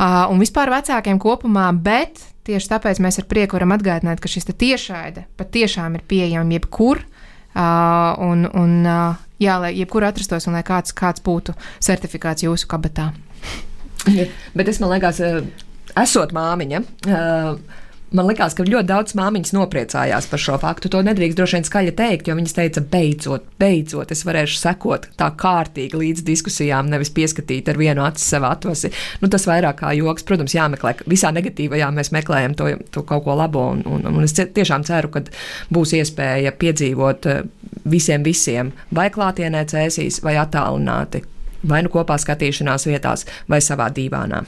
un 0.00 0.40
vispār 0.42 0.72
vecākiem 0.72 1.20
kopumā, 1.20 1.68
bet 1.76 2.22
tieši 2.48 2.72
tāpēc 2.74 3.00
mēs 3.04 3.20
ar 3.20 3.28
prieku 3.30 3.58
varam 3.58 3.74
atgādināt, 3.76 4.20
ka 4.22 4.30
šis 4.30 4.48
tiešraide 4.50 5.26
patiešām 5.40 5.98
ir 5.98 6.06
pieejama 6.08 6.58
jebkur. 6.58 7.04
Uh, 7.50 8.14
un, 8.22 8.44
un 8.54 8.74
uh, 8.86 9.18
jā, 9.42 9.56
lai 9.58 9.72
jebkur 9.74 10.04
atrastos 10.06 10.46
un 10.46 10.54
lai 10.54 10.62
kāds, 10.62 10.94
kāds 10.94 11.22
būtu 11.26 11.56
certifikāts 11.82 12.44
jūsu 12.46 12.68
kabatā. 12.70 13.08
Bet 14.06 14.70
es 14.70 14.78
man 14.78 14.92
liekas, 14.94 15.18
esot 15.98 16.30
māmiņa. 16.36 16.82
Uh, 17.10 17.58
Man 18.10 18.26
liekas, 18.26 18.56
ka 18.58 18.64
ļoti 18.66 18.88
daudz 18.88 19.12
māmiņas 19.14 19.52
nopriecājās 19.54 20.26
par 20.26 20.40
šo 20.42 20.56
faktu. 20.58 20.90
To 20.90 20.98
nedrīkst 21.06 21.38
droši 21.38 21.56
vien 21.56 21.66
skaļi 21.68 21.92
teikt, 21.94 22.26
jo 22.26 22.34
viņas 22.34 22.56
teica, 22.56 22.82
beidzot, 22.82 23.44
beidzot, 23.62 24.10
es 24.10 24.24
varēšu 24.26 24.56
sekot 24.58 25.06
tā 25.20 25.28
kārtīgi 25.38 26.00
līdz 26.00 26.24
diskusijām, 26.26 26.90
nevis 26.90 27.12
pieskatīt 27.14 27.70
ar 27.70 27.78
vienu 27.78 28.02
aci 28.02 28.24
sev 28.24 28.48
atvasi. 28.48 28.90
Nu, 29.22 29.30
tas 29.30 29.46
vairāk 29.46 29.78
kā 29.84 29.92
joks, 29.94 30.26
protams, 30.26 30.56
jāmeklē. 30.58 30.96
Visā 31.10 31.30
negatīvajā 31.36 31.92
mēs 31.94 32.10
meklējam 32.16 32.56
to, 32.58 32.72
to 32.90 33.04
kaut 33.06 33.22
ko 33.28 33.36
labo, 33.38 33.68
un, 33.76 33.84
un, 33.86 34.02
un 34.10 34.26
es 34.26 34.34
tiešām 34.34 34.82
ceru, 34.88 35.12
ka 35.14 35.22
būs 35.70 35.94
iespēja 36.00 36.50
piedzīvot 36.58 37.30
eh, 37.30 37.44
visiem, 37.94 38.26
visiem, 38.26 38.74
vai 38.90 39.06
klātienē 39.14 39.62
cēsīs, 39.70 40.18
vai 40.26 40.34
attālināti, 40.42 41.22
vai 41.62 41.84
nu 41.86 41.94
kopā 41.94 42.18
skatīšanās 42.18 42.90
vietās, 42.90 43.28
vai 43.46 43.62
savā 43.62 43.86
dīvānā. 43.94 44.42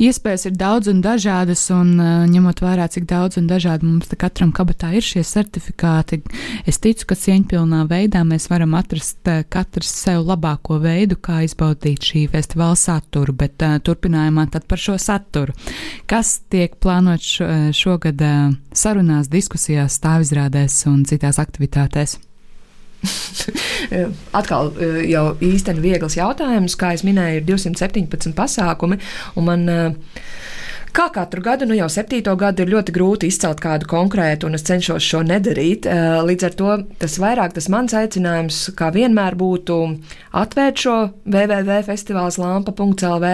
Iespējas 0.00 0.46
ir 0.48 0.54
daudz 0.58 0.88
un 0.90 1.00
dažādas, 1.04 1.62
un 1.74 1.94
uh, 1.98 2.24
ņemot 2.30 2.62
vērā, 2.64 2.86
cik 2.92 3.06
daudz 3.10 3.38
un 3.40 3.48
dažādi 3.50 3.86
mums 3.86 4.10
katram 4.18 4.52
kabatā 4.54 4.92
ir 4.96 5.04
šie 5.04 5.24
certifikāti, 5.26 6.20
es 6.68 6.80
ticu, 6.82 7.08
ka 7.10 7.18
cieņpilnā 7.18 7.84
veidā 7.90 8.24
mēs 8.26 8.48
varam 8.52 8.76
atrast 8.78 9.30
uh, 9.30 9.42
katrs 9.48 9.92
sev 10.04 10.24
labāko 10.28 10.80
veidu, 10.82 11.18
kā 11.20 11.42
izbaudīt 11.46 12.10
šī 12.10 12.26
festivāla 12.32 12.78
saturu, 12.80 13.36
bet 13.44 13.64
uh, 13.64 13.78
turpinājumā 13.84 14.48
tad 14.54 14.68
par 14.70 14.80
šo 14.80 14.96
saturu. 15.00 15.54
Kas 16.10 16.38
tiek 16.52 16.76
plānots 16.82 17.38
šogad 17.76 18.20
sarunās, 18.74 19.30
diskusijās, 19.32 19.98
stāvizrādēs 20.00 20.84
un 20.90 21.02
citās 21.08 21.40
aktivitātēs? 21.42 22.18
Atkal 24.38 24.72
e, 24.78 24.90
jau 25.10 25.24
īstenībā 25.44 25.84
viegls 25.84 26.18
jautājums, 26.18 26.76
kā 26.80 26.94
jau 26.96 27.04
minēju, 27.08 27.42
ir 27.42 27.46
217 27.48 28.34
pasākumi. 28.38 29.00
Man, 29.44 29.68
uh, 29.68 30.20
Kā 30.94 31.08
katru 31.10 31.42
gadu, 31.42 31.66
nu 31.66 31.74
jau 31.74 31.88
septīto 31.90 32.30
gadu, 32.38 32.62
ir 32.62 32.70
ļoti 32.70 32.92
grūti 32.94 33.26
izcelt 33.26 33.58
kādu 33.58 33.82
konkrētu, 33.90 34.46
un 34.46 34.54
es 34.54 34.62
cenšos 34.62 35.02
šo 35.02 35.26
nedarīt. 35.26 35.90
Eh, 35.90 36.22
līdz 36.22 36.46
ar 36.46 36.54
to 36.54 36.86
tas 37.02 37.18
vairāk 37.18 37.50
tas 37.56 37.66
mans 37.66 37.90
aicinājums, 37.98 38.70
kā 38.78 38.94
vienmēr, 38.94 39.34
būtu 39.34 39.98
atvērt 40.38 40.78
šo 40.84 41.10
www.festivālslampa.lv 41.26 43.26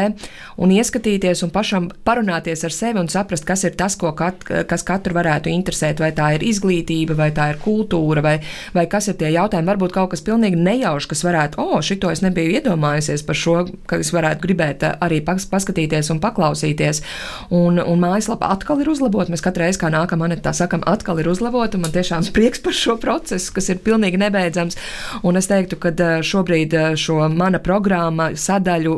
un 0.56 0.72
ieskatīties 0.72 1.44
un 1.44 1.52
pašam 1.52 1.92
parunāties 2.00 2.64
ar 2.64 2.72
sevi 2.72 2.96
un 3.02 3.12
saprast, 3.12 3.44
kas 3.44 3.68
ir 3.68 3.76
tas, 3.76 3.92
kat, 4.00 4.40
kas 4.64 4.80
katru 4.88 5.12
varētu 5.20 5.52
interesēt. 5.52 6.00
Vai 6.00 6.16
tā 6.16 6.32
ir 6.38 6.42
izglītība, 6.48 7.12
vai 7.20 7.28
tā 7.36 7.52
ir 7.52 7.60
kultūra, 7.60 8.24
vai, 8.24 8.40
vai 8.72 8.88
kas 8.88 9.12
ir 9.12 9.20
tie 9.20 9.36
jautājumi. 9.36 9.68
Varbūt 9.68 9.92
kaut 9.98 10.08
kas 10.14 10.24
pilnīgi 10.24 10.56
nejaušs, 10.56 11.10
kas 11.12 11.20
varētu, 11.28 11.60
o, 11.60 11.76
oh, 11.76 11.84
šito 11.84 12.08
es 12.08 12.24
nebiju 12.24 12.56
iedomājusies 12.56 13.20
par 13.28 13.36
šo, 13.36 13.68
ka 13.84 14.00
es 14.00 14.16
varētu 14.16 14.40
gribēt 14.48 14.88
eh, 14.88 14.96
arī 15.04 15.20
paskatīties 15.28 16.08
un 16.16 16.24
paklausīties. 16.24 17.04
Un, 17.50 17.80
un 17.82 17.98
mājaslapa 17.98 18.52
atkal 18.54 18.78
ir 18.82 18.92
uzlabota. 18.92 19.32
Mēs 19.32 19.42
katru 19.42 19.64
reizi, 19.64 19.80
kā 19.82 19.90
nākamā 19.90 20.20
monēta, 20.20 20.44
tā 20.48 20.52
sakam, 20.62 20.84
atkal 20.86 21.18
ir 21.18 21.30
uzlabota. 21.32 21.80
Man 21.82 21.90
tiešām 21.94 22.28
prieks 22.36 22.62
par 22.62 22.76
šo 22.76 22.96
procesu, 23.00 23.54
kas 23.56 23.70
ir 23.72 23.80
pilnīgi 23.84 24.20
nebeidzams. 24.20 24.78
Un 25.26 25.38
es 25.40 25.50
teiktu, 25.50 25.78
ka 25.82 25.90
eh, 25.90 26.20
šobrīd 26.26 26.76
eh, 26.78 26.92
šo 27.00 27.24
mana 27.32 27.58
programma 27.62 28.30
sadaļu, 28.38 28.94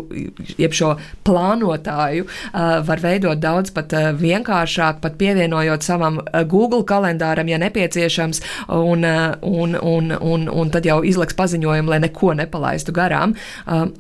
jeb 0.61 0.77
šo 0.77 0.93
plānotāju, 1.25 2.29
eh, 2.29 2.75
var 2.89 3.03
veidot 3.05 3.41
daudz 3.41 3.73
pat 3.73 3.95
vienkāršāk, 4.21 5.01
pat 5.03 5.17
pievienojot 5.21 5.85
savam 5.85 6.21
Google 6.49 6.85
kalendāram, 6.89 7.49
ja 7.49 7.59
nepieciešams, 7.63 8.43
un, 8.77 9.07
un, 9.49 9.77
un, 9.81 10.13
un, 10.13 10.47
un 10.49 10.73
tad 10.73 10.87
jau 10.89 11.01
izliks 11.07 11.37
paziņojumu, 11.39 11.93
lai 11.93 12.01
neko 12.05 12.35
nepalaistu 12.37 12.95
garām. 12.97 13.35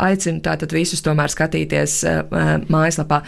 Aicinu 0.02 0.42
tātad 0.44 0.73
visus 0.75 1.04
tomēr 1.04 1.32
skatīties 1.32 2.00
mājaslapā. 2.73 3.23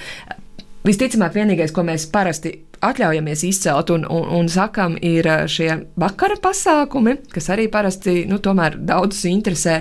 Visticamāk, 0.85 1.33
vienīgais, 1.33 1.73
ko 1.73 1.81
mēs 1.89 2.05
parasti 2.13 2.51
atļaujamies 2.85 3.45
izcelt 3.49 3.89
un, 3.95 4.03
un, 4.05 4.27
un 4.37 4.51
sakam, 4.53 4.99
ir 5.01 5.25
eh, 5.25 5.47
šie 5.49 5.71
vakara 6.01 6.37
pasākumi, 6.45 7.15
kas 7.33 7.49
arī 7.55 7.71
parasti 7.73 8.27
nu, 8.29 8.37
daudzus 8.45 9.25
interesē. 9.31 9.79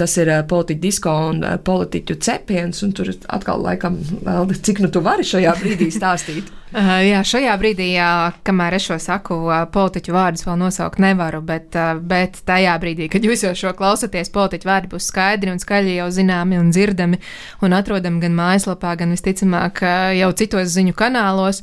Tas 0.00 0.16
ir 0.16 0.32
eh, 0.32 0.40
politiķu 0.48 0.80
disko 0.80 1.12
un 1.28 1.44
eh, 1.44 1.58
politiķu 1.60 2.16
cepiens. 2.24 2.80
Tur 2.96 3.12
atkal, 3.28 3.60
laikam, 3.60 4.00
vēl, 4.24 4.56
cik 4.56 4.80
nu 4.80 4.88
tu 4.88 5.04
vari 5.04 5.28
šajā 5.28 5.52
brīdī 5.60 5.92
stāstīt? 5.92 6.48
Uh, 6.72 7.02
jā, 7.04 7.18
šajā 7.20 7.52
brīdī, 7.60 7.90
jā, 7.98 8.32
kamēr 8.48 8.78
es 8.78 8.86
šo 8.86 8.96
saku, 8.96 9.36
uh, 9.44 9.66
politiķu 9.68 10.14
vārdus 10.14 10.46
vēl 10.46 10.54
nosaukt 10.56 11.02
nevaru, 11.04 11.42
bet, 11.44 11.66
uh, 11.76 11.98
bet 12.00 12.38
tajā 12.48 12.78
brīdī, 12.80 13.10
kad 13.12 13.26
jūs 13.28 13.42
jau 13.44 13.50
šo 13.52 13.74
klausāties, 13.76 14.30
politiķu 14.32 14.70
vārdi 14.70 14.88
būs 14.94 15.10
skaidri 15.12 15.52
un 15.52 15.60
skaļi 15.60 15.98
jau 15.98 16.06
zināmi 16.16 16.56
un 16.56 16.70
dzirdami 16.72 17.18
un 17.60 17.76
atrodami 17.76 18.22
gan 18.24 18.32
mājaslapā, 18.38 18.94
gan 19.02 19.12
visticamāk 19.12 19.82
jau 20.16 20.30
citos 20.40 20.72
ziņu 20.72 20.96
kanālos. 20.96 21.60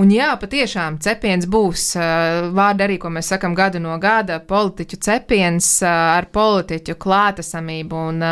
Un 0.00 0.10
jā, 0.12 0.30
patiešām 0.40 0.96
cepiens 1.04 1.46
būs 1.48 1.84
vārdi 2.56 2.84
arī, 2.84 2.96
ko 3.00 3.12
mēs 3.12 3.30
sakam 3.32 3.54
gadu 3.56 3.80
no 3.80 3.94
gada- 4.00 4.40
politiķu 4.52 4.96
cepiens 5.00 5.68
ar 5.84 6.26
politiķu 6.32 6.96
klātesamību 6.96 8.00
un 8.08 8.24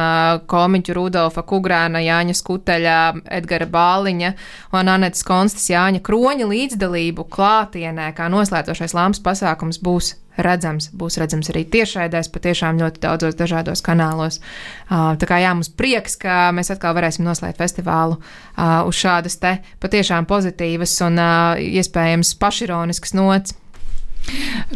komiķu 0.48 0.96
Rudolfa 0.96 1.44
Kugrāna, 1.44 2.00
Jāņa 2.00 2.34
Skuteļa, 2.40 2.98
Edgara 3.38 3.66
Bāliņa 3.66 4.34
un 4.72 4.92
Anetes 4.96 5.22
Konstas 5.22 5.68
Jāņa. 5.68 5.89
Jāņa 5.90 6.02
Kroņa 6.06 6.46
līdzdalību 6.46 7.24
klātienē, 7.34 8.12
kā 8.14 8.28
noslēdzošais 8.30 8.92
lampas 8.94 9.18
pasākums 9.24 9.80
būs 9.82 10.12
redzams, 10.38 10.86
būs 10.94 11.18
redzams 11.18 11.50
arī 11.50 11.64
tiešraidēs, 11.66 12.30
patiešām 12.30 12.78
ļoti 12.78 13.02
daudzos 13.02 13.34
dažādos 13.34 13.82
kanālos. 13.82 14.38
Tā 14.86 15.26
kā 15.26 15.40
jā, 15.42 15.50
mums 15.56 15.72
prieks, 15.74 16.14
ka 16.20 16.52
mēs 16.54 16.70
atkal 16.70 16.94
varēsim 16.94 17.26
noslēgt 17.26 17.58
festivālu 17.58 18.20
uz 18.86 19.00
šādas 19.00 19.40
te 19.42 19.56
patiešām 19.82 20.30
pozitīvas 20.30 20.94
un 21.08 21.18
iespējams 21.58 22.36
pašironiskas 22.38 23.16
nots. 23.18 23.58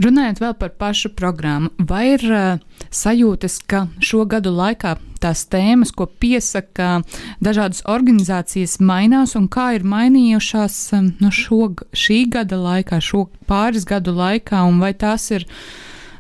Runājot 0.03 0.43
vēl 0.43 0.59
par 0.59 0.75
pašu 0.81 1.13
programmu, 1.15 1.71
vai 1.79 2.17
ir 2.17 2.23
uh, 2.27 2.74
sajūtas, 2.95 3.59
ka 3.69 3.87
šo 4.03 4.25
gadu 4.31 4.53
laikā 4.55 4.97
tās 5.23 5.45
tēmas, 5.51 5.93
ko 5.95 6.07
piesaka 6.07 6.99
dažādas 7.45 7.85
organizācijas, 7.89 8.79
mainās 8.85 9.35
un 9.39 9.49
kā 9.53 9.73
ir 9.79 9.87
mainījušās 9.89 10.77
um, 10.99 11.11
no 11.23 11.33
šo, 11.35 11.73
šī 11.97 12.25
gada 12.35 12.61
laikā, 12.61 13.01
šo 13.01 13.27
pāris 13.49 13.89
gadu 13.89 14.15
laikā, 14.17 14.65
un 14.69 14.83
vai 14.83 14.93
tās 14.99 15.31
ir 15.35 15.47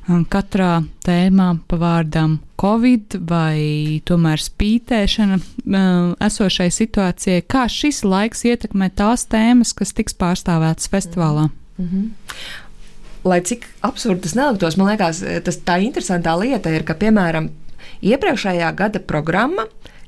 um, 0.09 0.25
katrā 0.25 0.79
tēmā 1.05 1.51
pa 1.69 1.81
vārdam 1.81 2.39
Covid 2.61 3.19
vai 3.29 4.01
tomēr 4.09 4.41
spītēšana 4.41 5.41
um, 5.41 6.15
esošai 6.25 6.71
situācijai, 6.73 7.45
kā 7.45 7.67
šis 7.69 8.05
laiks 8.09 8.47
ietekmē 8.49 8.93
tās 8.97 9.29
tēmas, 9.29 9.75
kas 9.77 9.93
tiks 9.97 10.17
pārstāvētas 10.17 10.91
festivālā? 10.93 11.51
Mm 11.79 11.89
-hmm 11.91 12.64
lai 13.25 13.41
cik 13.45 13.67
absurdi 13.87 14.27
tas 14.27 14.37
neliktos, 14.39 14.79
man 14.81 14.93
liekas, 14.93 15.23
tas 15.47 15.61
tā 15.67 15.79
interesantā 15.85 16.35
lieta 16.41 16.73
ir, 16.75 16.87
ka, 16.87 16.97
piemēram, 16.99 17.51
Iepriekšējā 18.05 18.69
gada 18.77 19.01
programma 19.01 19.65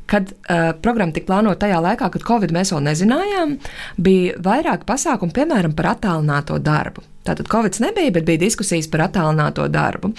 kad 0.06 0.30
uh, 0.30 0.70
programma 0.82 1.14
tika 1.14 1.32
plānota 1.32 1.64
tajā 1.64 1.80
laikā, 1.82 2.08
kad 2.14 2.24
Covid 2.26 2.52
mēs 2.54 2.70
vēl 2.72 2.84
nezinājām, 2.86 3.56
bija 3.98 4.36
vairāk 4.42 4.86
pasākumu, 4.86 5.34
piemēram, 5.34 5.74
par 5.76 5.96
attālināto 5.96 6.60
darbu. 6.62 7.02
Tātad 7.26 7.50
Covid 7.50 7.80
nebija, 7.82 8.14
bet 8.14 8.26
bija 8.28 8.42
diskusijas 8.44 8.88
par 8.90 9.06
attālināto 9.08 9.66
darbu. 9.72 10.12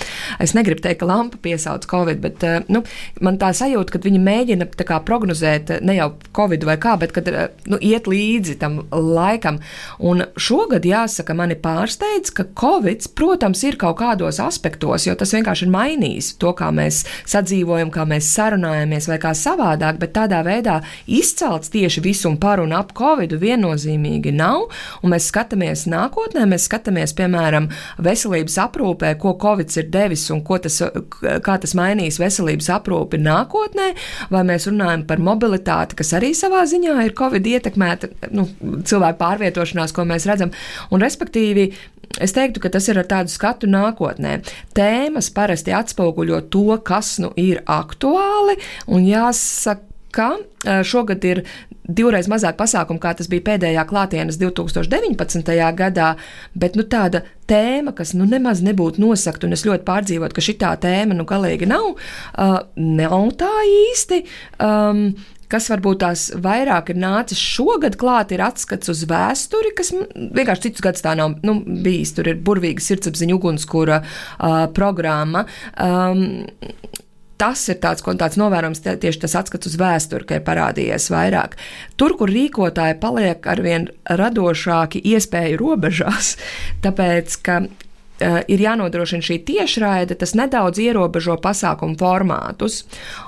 Es 0.43 0.53
negribu 0.57 0.83
teikt, 0.83 1.01
ka 1.01 1.09
lampa 1.09 1.39
piesauc 1.43 1.87
Covid, 1.89 2.21
bet 2.23 2.43
uh, 2.47 2.59
nu, 2.71 2.83
man 3.23 3.39
tā 3.41 3.53
sajūta, 3.55 3.95
ka 3.95 4.03
viņi 4.03 4.21
mēģina 4.23 4.67
prognozēt 5.07 5.77
ne 5.85 5.97
jau 5.97 6.11
Covid 6.35 6.65
vai 6.67 6.77
kā, 6.81 6.97
bet 6.99 7.13
kad 7.15 7.29
uh, 7.31 7.47
nu, 7.69 7.79
iet 7.81 8.09
līdzi 8.09 8.57
tam 8.61 8.81
laikam. 8.91 9.59
Un 9.99 10.25
šogad 10.39 10.85
jāsaka, 10.87 11.35
mani 11.37 11.57
pārsteidz, 11.59 12.33
ka 12.35 12.47
Covid, 12.57 13.07
protams, 13.17 13.63
ir 13.67 13.79
kaut 13.79 13.99
kādos 14.01 14.41
aspektos, 14.43 15.07
jo 15.07 15.15
tas 15.17 15.33
vienkārši 15.35 15.67
ir 15.67 15.73
mainījis 15.73 16.33
to, 16.41 16.53
kā 16.57 16.69
mēs 16.75 17.03
sadzīvojam, 17.29 17.91
kā 17.93 18.05
mēs 18.09 18.29
sarunājamies 18.35 19.09
vai 19.11 19.19
kā 19.21 19.33
savādāk, 19.37 19.99
bet 20.01 20.15
tādā 20.17 20.41
veidā 20.45 20.79
izcelts 21.07 21.71
tieši 21.73 22.03
visu 22.03 22.31
un 22.31 22.37
par 22.41 22.61
un 22.63 22.75
ap 22.75 22.93
Covid 22.97 23.37
viennozīmīgi 23.41 24.33
nav. 24.35 24.67
Un 25.03 25.13
mēs 25.13 25.29
skatāmies 25.31 25.85
nākotnē, 25.89 26.45
mēs 26.49 26.67
skatāmies, 26.67 26.96
piemēram, 27.17 27.69
veselības 28.03 28.57
aprūpē, 28.67 29.13
ko 29.21 29.35
Covid 29.41 29.73
ir 29.77 29.89
devis 29.93 30.25
un 30.33 30.43
tas, 30.63 30.79
kā 31.45 31.57
tas 31.61 31.75
mainīs 31.77 32.19
veselības 32.21 32.69
aprūpi 32.77 33.19
nākotnē, 33.21 33.89
vai 34.33 34.43
mēs 34.47 34.69
runājam 34.71 35.05
par 35.09 35.21
mobilitāti, 35.23 35.97
kas 35.99 36.13
arī 36.17 36.33
savā 36.37 36.63
ziņā 36.69 36.97
ir 37.05 37.17
Covid 37.17 37.51
ietekmēta 37.53 38.09
nu, 38.31 38.47
cilvēku 38.87 39.21
pārvietošanās, 39.21 39.93
ko 39.93 40.07
mēs 40.07 40.29
redzam. 40.29 40.55
Un, 40.91 41.03
respektīvi, 41.03 41.71
Es 42.23 42.31
teiktu, 42.33 42.61
ka 42.63 42.69
tas 42.71 42.85
ir 42.89 42.97
ar 42.97 43.05
tādu 43.05 43.29
skatu 43.29 43.67
nākotnē. 43.69 44.37
Tēmas 44.73 45.27
parasti 45.35 45.73
atspoguļo 45.75 46.39
to, 46.49 46.79
kas 46.87 47.17
nu 47.21 47.29
ir 47.37 47.59
aktuāli, 47.67 48.55
un 48.87 49.05
jāsaka, 49.05 49.83
ka 50.17 50.83
šogad 50.87 51.25
ir 51.27 51.43
divreiz 51.87 52.27
mazāk 52.31 52.57
pasākumu, 52.59 53.01
kā 53.03 53.13
tas 53.17 53.29
bija 53.31 53.45
pēdējā 53.51 53.85
klātienes 53.89 54.39
2019. 54.41 55.53
gadā, 55.77 56.11
bet 56.55 56.75
nu, 56.79 56.85
tāda 56.87 57.23
tēma, 57.47 57.93
kas 57.95 58.13
nu, 58.17 58.27
nemaz 58.29 58.61
nebūtu 58.65 59.01
nosakta, 59.03 59.47
un 59.47 59.55
es 59.55 59.65
ļoti 59.67 59.87
pārdzīvotu, 59.87 60.35
ka 60.35 60.43
šī 60.43 60.57
tēma 60.59 61.15
nu, 61.15 61.25
galīgi 61.27 61.69
nav, 61.69 61.95
uh, 61.95 62.59
nav 62.75 63.31
tā 63.39 63.53
īsti. 63.71 64.23
Um, 64.63 65.09
kas 65.51 65.69
varbūt 65.71 66.01
tās 66.03 66.25
vairāk 66.43 66.91
ir 66.91 66.99
nācis 66.99 67.39
šogad 67.39 67.95
klāt, 67.99 68.33
ir 68.35 68.43
atskats 68.43 68.91
uz 68.91 69.05
vēsturi, 69.07 69.73
kas 69.77 69.93
vienkārši 69.95 70.67
citus 70.67 70.83
gadus 70.83 71.05
tā 71.05 71.15
nav 71.15 71.37
nu, 71.47 71.59
bijis. 71.63 72.11
Tur 72.17 72.27
ir 72.33 72.41
burvīga 72.43 72.83
sirdsapziņa 72.83 73.37
ugunskura 73.37 74.01
uh, 74.03 74.65
programma. 74.75 75.45
Um, 75.79 76.43
tas 77.37 77.63
ir 77.69 77.79
tāds, 77.83 78.03
tāds 78.03 78.37
novērojams, 78.39 78.83
tieši 78.85 79.23
tas 79.23 79.35
atskats 79.39 79.69
uz 79.69 79.77
vēsturi, 79.79 80.27
ka 80.27 80.39
ir 80.39 80.45
parādījies 80.47 81.09
vairāk. 81.13 81.57
Tur, 81.99 82.17
kur 82.19 82.31
rīkotāji 82.33 82.99
paliek 83.01 83.47
arvien 83.49 83.89
radošāki 84.09 85.03
iespēju 85.13 85.59
robežās, 85.61 86.35
tāpēc, 86.85 87.37
ka 87.45 87.59
uh, 87.67 88.39
ir 88.49 88.63
jānodrošina 88.65 89.25
šī 89.29 89.39
tiešraide, 89.47 90.17
tas 90.19 90.35
nedaudz 90.37 90.81
ierobežo 90.81 91.37
pasākumu 91.43 91.97
formātus. 91.99 92.83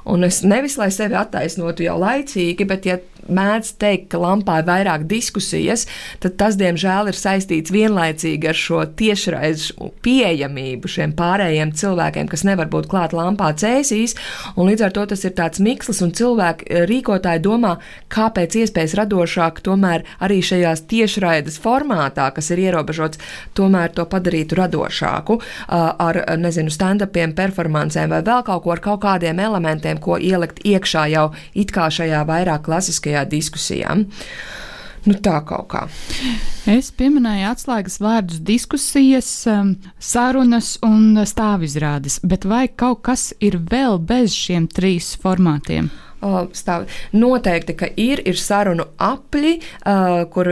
Un 0.10 0.28
es 0.28 0.42
nevis 0.44 0.80
lai 0.82 0.90
sevi 0.96 1.18
attaisnotu 1.20 1.86
jau 1.86 2.00
laicīgi, 2.02 2.68
bet, 2.70 2.90
ja 2.90 3.00
mēdz 3.30 3.74
teikt, 3.82 4.08
ka 4.14 4.20
lampā 4.22 4.60
ir 4.62 4.68
vairāk 4.68 5.06
diskusijas, 5.10 5.86
tad 6.24 6.38
tas, 6.40 6.58
diemžēl, 6.60 7.12
ir 7.12 7.18
saistīts 7.18 7.74
vienlaicīgi 7.74 8.50
ar 8.50 8.58
šo 8.58 8.84
tiešraizu 9.00 9.90
pieejamību 10.06 10.90
šiem 10.90 11.14
pārējiem 11.18 11.74
cilvēkiem, 11.78 12.30
kas 12.32 12.46
nevar 12.48 12.70
būt 12.72 12.90
klāt 12.92 13.16
lampā 13.18 13.52
cēsīs. 13.60 14.16
Līdz 14.58 14.86
ar 14.88 14.96
to 14.96 15.06
tas 15.14 15.26
ir 15.28 15.36
tāds 15.38 15.62
mikslis, 15.64 16.02
un 16.06 16.14
cilvēki 16.16 16.70
eh, 16.70 16.86
rīkotāji 16.90 17.44
domā, 17.46 17.76
kāpēc 18.14 18.58
iespējas 18.64 18.98
radošāk 19.00 19.62
tomēr 19.66 20.06
arī 20.24 20.40
šajās 20.46 20.86
tiešraides 20.90 21.60
formātā, 21.62 22.30
kas 22.36 22.52
ir 22.54 22.64
ierobežots, 22.68 23.22
tomēr 23.58 23.94
to 23.94 24.06
padarītu 24.10 24.58
radošāku 24.60 25.40
ar, 25.70 26.18
nezinu, 26.40 26.72
stand-upiem, 26.74 27.34
performancēm 27.38 28.12
vai 28.14 28.22
vēl 28.26 28.44
kaut 28.48 28.64
ko 28.64 28.74
ar 28.74 28.82
kaut 28.84 29.02
kādiem 29.04 29.40
elementiem, 29.44 30.00
ko 30.02 30.18
ielikt 30.18 30.62
iekšā 30.68 31.06
jau 31.14 31.26
it 31.54 31.74
kā 31.76 31.88
šajā 31.94 32.24
vairāk 32.28 32.66
klasiskajā 32.66 33.09
šajā 33.10 33.26
diskusijā. 33.30 33.96
Nu, 35.08 35.16
tā 35.16 35.38
kaut 35.48 35.70
kā. 35.72 35.86
Es 36.68 36.90
pieminēju 36.92 37.48
atslēgas 37.54 37.98
vārdus 38.04 38.42
diskusijas, 38.44 39.30
um, 39.48 39.72
sarunas 39.96 40.76
un 40.86 41.16
stāvizrādes, 41.24 42.20
bet 42.28 42.46
vai 42.46 42.68
kaut 42.68 43.02
kas 43.08 43.30
ir 43.40 43.58
vēl 43.72 43.98
bez 44.04 44.36
šiem 44.36 44.68
trīs 44.68 45.14
formātiem? 45.24 45.88
Stāv. 46.56 46.88
Noteikti, 47.16 47.76
ka 47.80 47.90
ir, 48.00 48.22
ir 48.28 48.40
sarunu 48.40 48.86
apļi, 49.00 49.54
kur 50.34 50.50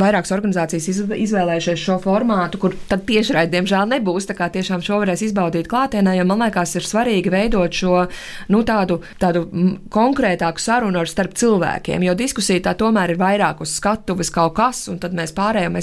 vairākas 0.00 0.34
organizācijas 0.34 0.88
izvēlējušies 0.90 1.84
šo 1.84 1.98
formātu, 2.02 2.60
kur 2.62 2.76
tad 2.90 3.04
tiešraidi, 3.08 3.52
diemžēl, 3.56 3.88
nebūs. 3.94 4.28
Tā 4.30 4.36
kā 4.38 4.50
tiešām 4.52 4.84
šo 4.84 5.00
varēs 5.02 5.24
izbaudīt 5.28 5.70
klātienē, 5.70 6.16
jo 6.18 6.26
man 6.28 6.44
liekas, 6.44 6.74
ir 6.78 6.86
svarīgi 6.86 7.32
veidot 7.32 7.76
šo 7.76 8.04
nu, 8.52 8.62
tādu, 8.66 9.00
tādu 9.22 9.44
konkrētāku 9.92 10.62
sarunu 10.62 11.02
ar 11.02 11.10
starp 11.10 11.36
cilvēkiem, 11.40 12.04
jo 12.06 12.16
diskusija 12.18 12.64
tā 12.68 12.76
tomēr 12.78 13.14
ir 13.14 13.20
vairāk 13.20 13.62
uz 13.64 13.74
skatuves 13.78 14.32
kaut 14.34 14.56
kas, 14.58 14.86
un 14.92 15.00
tad 15.02 15.16
mēs 15.16 15.34
pārējām. 15.36 15.78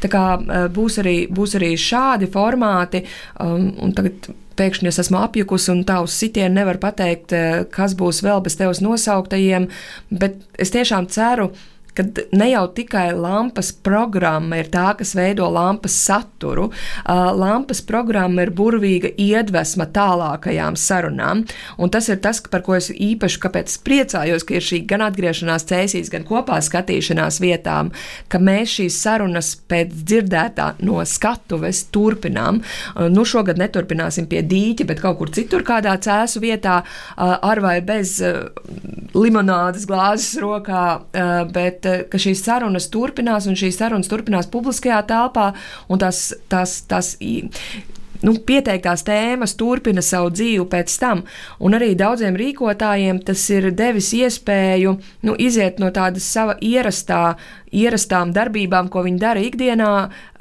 Tā 0.00 0.10
kā 0.12 0.24
būs 0.72 1.00
arī, 1.02 1.16
būs 1.32 1.56
arī 1.58 1.72
šādi 1.80 2.28
formāti, 2.30 3.04
um, 3.40 3.70
un 3.80 3.96
tagad 3.96 4.30
pēkšņi 4.60 4.92
es 4.92 5.00
esmu 5.02 5.20
apjukusi 5.24 5.72
un 5.74 5.82
tā 5.88 6.00
uz 6.04 6.14
sitienu 6.20 6.60
nevar 6.60 6.80
pateikt, 6.82 7.32
eh, 7.32 7.64
kas 7.72 7.96
būs 7.98 8.22
vēl 8.26 8.44
bez 8.44 8.56
tevis 8.60 8.82
nosauktajiem, 8.84 9.68
bet 10.10 10.36
es 10.58 10.70
tiešām 10.76 11.08
ceru, 11.08 11.50
ka 11.50 11.79
ka 12.00 12.26
ne 12.32 12.50
jau 12.50 12.64
tikai 12.72 13.10
lampas 13.12 13.70
programma 13.84 14.60
ir 14.62 14.72
tā, 14.72 14.88
kas 14.96 15.12
veido 15.18 15.46
lampas 15.52 15.94
saturu, 16.00 16.70
lampas 17.06 17.84
programma 17.84 18.46
ir 18.46 18.54
burvīga 18.56 19.12
iedvesma 19.20 19.86
tālākajām 19.92 20.78
sarunām. 20.80 21.44
Un 21.76 21.92
tas 21.92 22.08
ir 22.08 22.20
tas, 22.24 22.40
par 22.40 22.64
ko 22.64 22.78
es 22.78 22.88
īpaši 22.90 23.40
priecājos, 23.84 24.46
ka 24.46 24.56
ir 24.56 24.64
šī 24.64 24.82
gan 24.88 25.04
atgriešanās 25.04 25.66
cēsīs, 25.68 26.10
gan 26.12 26.24
kopā 26.28 26.60
skatīšanās 26.64 27.40
vietām, 27.42 27.90
ka 28.32 28.40
mēs 28.40 28.78
šīs 28.78 28.96
sarunas 29.02 29.52
pēc 29.68 29.92
dzirdētā 29.92 30.70
no 30.86 31.02
skatuves 31.04 31.84
turpinām. 31.92 32.62
Nu, 33.12 33.26
šogad 33.28 33.60
neturpināsim 33.60 34.28
pie 34.30 34.42
dīķa, 34.46 34.86
bet 34.88 35.02
kaut 35.04 35.18
kur 35.20 35.34
citur, 35.34 35.64
kādā 35.66 35.96
cēsu 36.00 36.42
vietā, 36.44 36.80
ar 37.18 37.62
vai 37.64 37.76
bez 37.84 38.16
limonādes 39.16 39.86
glāzes 39.90 40.38
rokā. 40.40 40.86
Bet 41.52 41.89
ka 42.10 42.20
šīs 42.20 42.44
sarunas 42.46 42.88
turpinās, 42.92 43.48
un 43.50 43.58
šīs 43.58 43.78
sarunas 43.80 44.10
turpinās 44.10 44.50
publiskajā 44.52 45.00
telpā, 45.10 45.50
un 45.90 46.02
tās, 46.02 46.30
tās, 46.52 46.80
tās 46.90 47.14
nu, 48.26 48.34
pieteiktās 48.46 49.04
tēmas 49.06 49.56
turpina 49.58 50.02
savu 50.04 50.32
dzīvi 50.34 50.66
pēc 50.70 50.96
tam. 51.00 51.24
Un 51.60 51.76
arī 51.78 51.92
daudziem 51.98 52.36
rīkotājiem 52.38 53.22
tas 53.26 53.42
ir 53.52 53.70
devis 53.76 54.12
iespēju 54.16 54.96
nu, 55.26 55.36
iziet 55.38 55.80
no 55.82 55.90
tādas 55.94 56.26
sava 56.28 56.56
ierastā, 56.60 57.36
ierastām 57.70 58.32
darbībām, 58.34 58.88
ko 58.90 59.04
viņi 59.06 59.20
dara 59.22 59.42
ikdienā, 59.44 59.92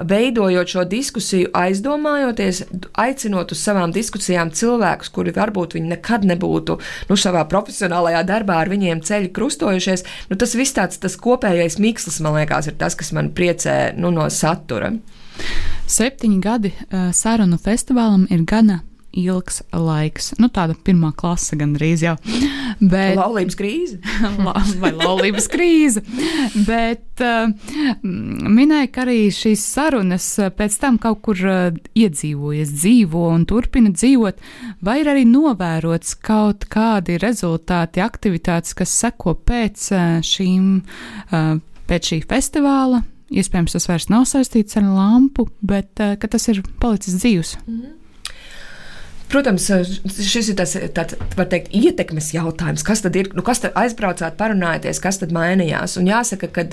veidojot 0.09 0.73
šo 0.73 0.85
diskusiju, 0.89 1.51
aizdomājoties, 1.57 2.63
aicinot 2.99 3.53
uz 3.53 3.61
savām 3.61 3.93
diskusijām 3.95 4.51
cilvēkus, 4.55 5.13
kuri 5.13 5.35
varbūt 5.35 5.77
viņi 5.77 5.93
nekad 5.93 6.25
nebūtu 6.29 6.79
nu, 7.09 7.19
savā 7.19 7.45
profesionālajā 7.51 8.25
darbā 8.27 8.59
ar 8.63 8.73
viņiem 8.73 9.03
ceļu 9.05 9.31
krustojušies. 9.35 10.05
Nu, 10.31 10.39
tas 10.41 10.57
viss 10.57 10.75
tāds 10.77 11.01
tas 11.01 11.17
kopējais 11.21 11.79
mikslis, 11.81 12.19
man 12.25 12.39
liekas, 12.39 12.71
ir 12.71 12.79
tas, 12.81 12.97
kas 12.97 13.13
man 13.15 13.31
priecē 13.37 13.79
nu, 13.97 14.11
no 14.15 14.27
satura. 14.33 14.95
Septiņi 15.89 16.39
gadi 16.43 16.73
uh, 16.75 17.09
sarunu 17.15 17.57
festivālam 17.61 18.27
ir 18.29 18.45
gana 18.47 18.83
ilgs 19.11 19.61
laiks. 19.73 20.33
Nu, 20.39 20.49
tāda 20.53 20.75
pirmā 20.85 21.11
klase 21.17 21.57
gandrīz 21.59 22.03
jau. 22.05 22.15
Bet, 22.79 23.17
laulības 23.17 23.57
krīze. 23.57 23.97
la, 24.45 24.53
vai 24.81 24.91
laulības 24.93 25.49
krīze. 25.51 26.03
Bet 26.67 27.23
uh, 27.25 27.49
minēja, 28.03 28.91
ka 28.93 29.03
arī 29.07 29.19
šīs 29.33 29.65
sarunas 29.73 30.27
pēc 30.57 30.79
tam 30.81 30.99
kaut 31.01 31.23
kur 31.25 31.41
uh, 31.41 31.69
iedzīvojas, 31.97 32.73
dzīvo 32.77 33.25
un 33.33 33.45
turpina 33.49 33.93
dzīvot, 33.95 34.41
vai 34.85 34.99
ir 35.01 35.11
arī 35.15 35.25
novērots 35.29 36.15
kaut 36.21 36.69
kādi 36.71 37.19
rezultāti, 37.21 38.03
aktivitātes, 38.05 38.77
kas 38.77 38.93
seko 39.03 39.35
pēc 39.41 39.89
uh, 39.95 40.09
šīm, 40.25 40.75
uh, 41.33 41.55
pēc 41.89 42.13
šī 42.13 42.21
festivāla 42.29 43.01
Iespējams, 43.29 43.75
tas 43.75 43.87
vairs 43.89 44.09
nav 44.09 44.25
saistīts 44.29 44.77
ar 44.79 44.87
lampu, 44.89 45.47
bet 45.61 46.01
uh, 46.01 46.15
tas 46.17 46.47
ir 46.49 46.63
palicis 46.81 47.19
dzīves. 47.21 47.57
Mm 47.65 47.79
-hmm. 47.79 47.98
Protams, 49.29 49.67
šis 50.25 50.47
ir 50.49 50.55
tas 50.57 50.71
tāds, 50.95 51.13
teikt, 51.37 51.69
ietekmes 51.75 52.31
jautājums. 52.33 52.81
Kas 52.85 53.03
tad 53.05 53.17
ir? 53.19 53.29
Nu, 53.37 53.43
kas 53.45 53.61
tad 53.61 53.75
aizbraucāt, 53.77 54.33
parunājieties, 54.39 55.01
kas 55.03 55.21
tad 55.21 55.33
mainījās? 55.35 55.99
Un 56.01 56.09
jāsaka, 56.09 56.49
ka 56.49 56.65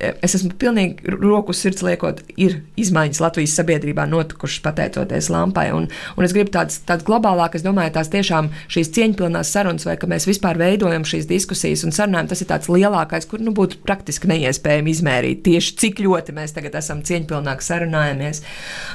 es 0.00 0.36
esmu 0.38 0.54
pilnīgi 0.58 1.12
roku 1.12 1.52
sirds 1.56 1.84
liekot, 1.84 2.22
ir 2.40 2.62
izmaiņas 2.80 3.20
Latvijas 3.22 3.56
sabiedrībā 3.58 4.06
notikušas 4.10 4.62
pateicoties 4.64 5.28
lampai. 5.32 5.66
Un, 5.76 5.88
un 6.16 6.26
es 6.26 6.34
gribu 6.34 6.54
tādas, 6.54 6.80
tādas 6.88 7.04
globālākas, 7.06 7.64
domāju, 7.66 7.94
tās 7.98 8.10
tiešām 8.12 8.48
šīs 8.72 8.92
cieņpilnās 8.96 9.52
sarunas, 9.52 9.86
vai 9.88 9.98
ka 10.00 10.08
mēs 10.10 10.26
vispār 10.30 10.58
veidojam 10.60 11.04
šīs 11.08 11.28
diskusijas 11.30 11.84
un 11.86 11.94
sarunājam, 11.94 12.32
tas 12.32 12.42
ir 12.42 12.50
tāds 12.50 12.72
lielākais, 12.72 13.28
kur 13.30 13.44
nu, 13.44 13.54
būtu 13.56 13.82
praktiski 13.86 14.30
neiespējami 14.32 14.96
izmērīt 14.96 15.44
tieši 15.46 15.76
cik 15.84 16.02
ļoti 16.06 16.34
mēs 16.40 16.56
tagad 16.56 16.80
esam 16.80 17.04
cieņpilnāk 17.06 17.62
sarunājamies. 17.64 18.42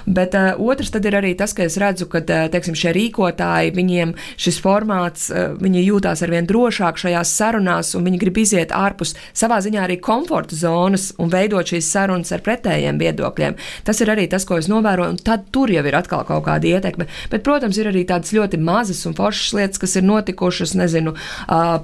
Bet 0.10 0.36
uh, 0.38 0.58
otrs 0.58 0.92
tad 0.98 1.08
ir 1.08 1.20
arī 1.22 1.36
tas, 1.38 1.54
ka 1.54 1.66
es 1.68 1.78
redzu, 1.82 2.10
ka 2.12 2.24
teiksim, 2.26 2.76
šie 2.78 2.87
rīkotāji, 2.95 3.73
viņiem 3.78 4.13
šis 4.39 4.62
formāts, 4.63 5.28
uh, 5.32 5.54
viņi 5.60 5.86
jūtās 5.88 6.23
arvien 6.26 6.47
drošāk 6.47 7.00
šajās 7.02 7.34
sarunās 7.39 7.93
un 7.97 8.08
viņi 8.08 8.21
grib 8.21 8.39
iziet 8.41 8.73
ārpus 8.76 9.15
savā 9.38 9.60
ziņā 9.63 9.84
arī 9.86 10.00
komforta 10.04 10.56
zonas 10.58 11.10
un 11.21 11.32
veidot 11.34 11.67
šīs 11.67 11.89
sarunas 11.91 12.34
ar 12.36 12.43
pretējiem 12.45 13.00
viedokļiem. 13.02 13.58
Tas 13.88 14.02
ir 14.04 14.12
arī 14.13 14.28
tas, 14.32 14.45
ko 14.47 14.58
es 14.62 14.69
novēroju, 14.71 15.15
un 15.15 15.21
tad 15.21 15.47
tur 15.54 15.71
jau 15.71 15.84
ir 15.86 15.97
atkal 15.97 16.26
kaut 16.28 16.45
kāda 16.47 16.69
ietekme. 16.76 17.08
Bet, 17.32 17.43
protams, 17.45 17.78
ir 17.80 17.89
arī 17.91 18.04
tādas 18.08 18.34
ļoti 18.36 18.60
mazas 18.62 19.04
un 19.10 19.15
foršas 19.17 19.56
lietas, 19.58 19.82
kas 19.82 19.97
ir 20.00 20.06
notikušas, 20.08 20.76
nezinu, 20.80 21.13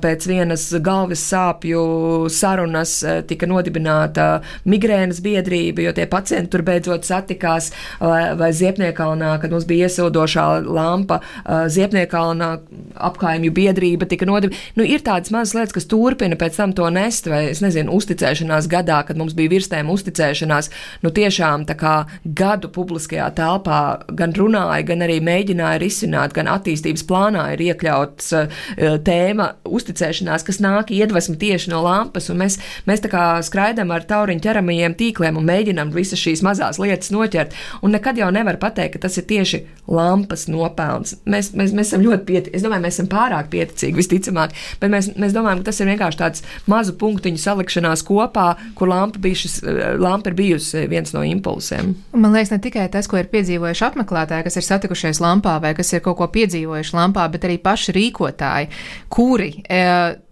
pēc 0.04 0.28
vienas 0.30 0.68
galvas 0.84 1.24
sāpju 1.32 1.84
sarunas 2.34 3.00
tika 3.30 3.50
nodibināta 3.50 4.28
migrēnas 4.70 5.22
biedrība, 5.24 5.88
jo 5.88 5.96
tie 5.96 6.08
pacienti 6.10 6.54
tur 6.54 6.66
beidzot 6.68 7.08
satikās, 7.08 7.72
vai, 8.02 8.34
vai 8.40 8.52
Ziepniekalnā, 8.56 9.36
kad 9.42 9.54
mums 9.54 9.68
bija 9.70 9.90
iesildošā 9.90 10.48
lampa, 10.94 11.20
Ziepniekalnā 11.44 12.50
apkaimju 13.10 13.52
biedrība 13.54 14.08
tika 14.10 14.28
nodibināta. 14.30 14.74
Nu, 14.78 14.86
ir 14.86 15.04
tādas 15.06 15.34
mazas 15.34 15.56
lietas, 15.58 15.74
kas 15.76 15.88
turpina 15.90 16.38
pēc 16.40 16.58
tam 16.60 16.74
to 16.78 16.88
nest, 16.94 17.28
vai, 17.32 17.46
es 17.52 17.62
nezinu, 17.64 17.94
uzticēšanās 17.98 18.70
gadā, 18.72 19.02
kad 19.08 19.20
mums 19.20 19.36
bija 19.38 19.52
virstēma 19.56 19.94
uzticēšanās, 19.94 20.70
nu 21.04 21.12
tiešām 21.14 21.66
tā 21.70 21.76
kā 21.80 21.96
gadu 22.24 22.70
publiskajā 22.74 23.30
telpā 23.38 23.80
gan 24.14 24.36
runāja, 24.38 24.84
gan 24.88 25.06
arī 25.06 25.20
mēģināja 25.24 25.82
risināt, 25.82 26.36
gan 26.38 26.50
attīstības 26.52 27.06
plānā 27.10 27.48
ir 27.56 27.66
iekļauts 27.70 28.32
tēma 29.08 29.50
uzticēšanās, 29.66 30.46
kas 30.48 30.62
nāk 30.64 30.94
iedvesmu 30.94 31.38
tieši 31.42 31.74
no 31.74 31.84
lampas, 31.86 32.30
un 32.34 32.42
mēs, 32.44 32.60
mēs 32.90 33.04
tā 33.04 33.12
kā 33.14 33.26
skraidam 33.46 33.94
ar 33.96 34.06
tauriņu 34.10 34.44
ķeramajiem 34.44 34.98
tīkliem 35.00 35.40
un 35.40 35.48
mēģinam 35.50 35.94
visas 35.96 36.22
šīs 36.22 36.44
mazās 36.46 36.80
lietas 36.82 37.14
noķert, 37.14 37.56
un 37.82 37.96
nekad 37.96 38.20
jau 38.22 38.30
nevar 38.34 38.60
pateikt, 38.62 38.98
ka 38.98 39.08
tas 39.08 39.18
ir 39.20 39.28
tieši 39.30 39.64
lampas 39.90 40.48
nopelns. 40.94 41.16
Mēs, 41.26 41.52
mēs, 41.58 41.74
mēs 41.76 41.92
esam 41.92 42.04
ļoti 42.04 42.26
pieticīgi, 42.28 42.58
es 42.58 42.66
domāju, 42.66 42.84
mēs 42.86 42.98
esam 42.98 43.10
pārāk 43.12 43.50
pieticīgi 43.54 44.00
visticamāk, 44.00 44.56
bet 44.82 44.92
mēs, 44.94 45.12
mēs 45.20 45.36
domājam, 45.36 45.62
ka 45.62 45.70
tas 45.70 45.82
ir 45.82 45.90
vienkārši 45.92 46.20
tāds 46.20 46.44
mazu 46.72 46.96
punktiņu 47.00 47.42
salikšanās 47.42 48.06
kopā, 48.08 48.48
kur 48.78 48.92
lampa, 48.92 49.22
bija 49.24 49.44
šis, 49.44 49.60
lampa 50.02 50.32
ir 50.32 50.38
bijusi 50.40 50.86
viens 50.92 51.14
no 51.16 51.24
impulsiem. 51.28 51.94
Man 52.16 52.36
liekas, 52.36 52.54
ne 52.54 52.62
tikai 52.64 52.88
tas, 52.94 53.10
ko 53.10 53.20
ir 53.22 53.32
piedzīvojuši 53.34 53.88
apmeklētāji, 53.90 54.48
kas 54.48 54.60
ir 54.60 54.68
satikušies 54.68 55.24
lampā 55.24 55.60
vai 55.64 55.74
kas 55.78 55.94
ir 55.94 56.04
kaut 56.06 56.20
ko 56.22 56.30
piedzīvojuši 56.34 56.98
lampā, 56.98 57.28
bet 57.34 57.48
arī 57.48 57.60
paši 57.64 57.96
rīkotāji, 57.98 58.72
kuri. 59.14 59.52
E, 59.68 59.82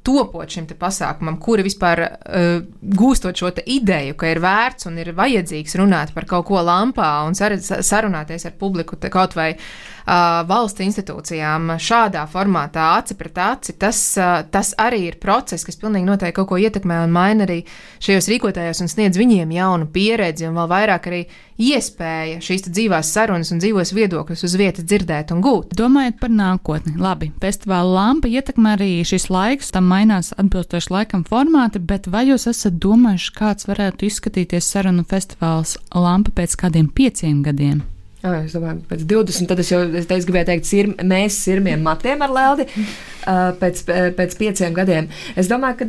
topot 0.03 0.49
šim 0.49 0.65
pasākumam, 0.79 1.37
kuri 1.41 1.65
vispār 1.65 2.01
uh, 2.01 2.49
gūstot 2.81 3.37
šo 3.37 3.51
ideju, 3.65 4.15
ka 4.17 4.31
ir 4.31 4.41
vērts 4.41 4.87
un 4.89 4.97
ir 5.01 5.13
vajadzīgs 5.17 5.77
runāt 5.77 6.13
par 6.15 6.25
kaut 6.29 6.47
ko 6.49 6.61
lampā 6.65 7.09
un 7.27 7.37
sar 7.37 7.57
sarunāties 7.61 8.47
ar 8.49 8.55
publiku 8.57 8.97
kaut 9.11 9.35
vai 9.37 9.51
uh, 9.53 10.41
valsts 10.49 10.81
institūcijām 10.81 11.75
šādā 11.77 12.25
formātā, 12.31 12.87
aci 12.97 13.17
pret 13.19 13.37
aci, 13.37 13.77
tas, 13.77 14.01
uh, 14.17 14.41
tas 14.49 14.73
arī 14.81 15.03
ir 15.11 15.19
process, 15.21 15.65
kas 15.67 15.77
pilnīgi 15.81 16.09
noteikti 16.09 16.39
kaut 16.39 16.49
ko 16.49 16.61
ietekmē 16.61 17.03
un 17.05 17.13
maina 17.13 17.45
arī 17.45 17.61
šajos 18.01 18.31
rīkotājos 18.33 18.81
un 18.81 18.91
sniedz 18.91 19.21
viņiem 19.21 19.53
jaunu 19.53 19.89
pieredzi 19.93 20.49
un 20.49 20.57
vēl 20.57 20.71
vairāk 20.71 21.11
arī 21.11 21.23
iespēja 21.61 22.39
šīs 22.43 22.65
dzīvās 22.67 23.11
sarunas 23.13 23.51
un 23.53 23.61
dzīvos 23.61 23.93
viedokļus 23.95 24.45
uz 24.47 24.55
vietas 24.59 24.87
dzirdēt 24.87 25.33
un 25.35 25.43
gūt. 25.45 25.75
Domājot 25.77 26.17
par 26.21 26.33
nākotni, 26.33 26.95
labi, 27.01 27.31
festivāla 27.43 27.93
lampa 27.99 28.31
ietekmē 28.31 28.75
arī 28.77 28.89
šis 29.07 29.29
laiks, 29.33 29.71
tam 29.75 29.89
mainās 29.91 30.33
atbilstoši 30.41 30.93
laikam 30.95 31.25
formāti, 31.27 31.79
bet 31.79 32.09
vai 32.11 32.27
jūs 32.31 32.49
esat 32.51 32.81
domājuši, 32.81 33.33
kāds 33.37 33.69
varētu 33.69 34.09
izskatīties 34.09 34.73
sarunu 34.73 35.05
festivāls 35.07 35.77
lampa 35.93 36.33
pēc 36.41 36.57
kādiem 36.65 36.91
pieciem 36.91 37.41
gadiem? 37.45 37.81
Jā, 38.21 38.35
es 38.45 38.53
domāju, 38.53 38.83
pēc 38.85 39.01
20, 39.09 39.47
tad 39.49 39.59
es 39.63 39.69
jau 39.71 39.79
es 39.97 40.05
teicu, 40.05 40.27
gribēju 40.27 40.47
teikt, 40.51 40.67
sir, 40.69 40.89
mēs 41.09 41.39
sirmiem 41.41 41.81
matiem 41.81 42.21
ar 42.21 42.29
lēldi 42.35 42.67
pēc, 43.61 43.81
pēc 44.17 44.35
pieciem 44.37 44.75
gadiem. 44.77 45.07
Es 45.33 45.49
domāju, 45.49 45.79
ka 45.79 45.87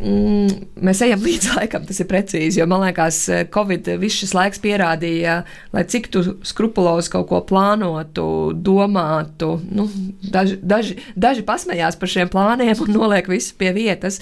mēs 0.00 1.00
ejam 1.06 1.22
līdz 1.26 1.54
laikam, 1.56 1.86
tas 1.88 2.00
ir 2.02 2.08
precīzi, 2.10 2.60
jo 2.60 2.66
man 2.68 2.84
liekas, 2.84 3.22
Covid 3.52 3.88
viss 4.00 4.20
šis 4.20 4.34
laiks 4.36 4.60
pierādīja, 4.62 5.38
lai 5.72 5.84
cik 5.88 6.10
tu 6.12 6.22
skrupulozi 6.46 7.12
kaut 7.14 7.28
ko 7.30 7.40
plānotu, 7.48 8.26
domātu, 8.52 9.54
nu, 9.72 9.88
daži, 10.32 10.58
daži, 10.60 10.98
daži 11.16 11.46
pasmējās 11.48 11.96
par 12.00 12.12
šiem 12.12 12.32
plāniem 12.32 12.74
un 12.84 12.92
noliek 12.98 13.28
visu 13.30 13.56
pie 13.58 13.72
vietas. 13.76 14.20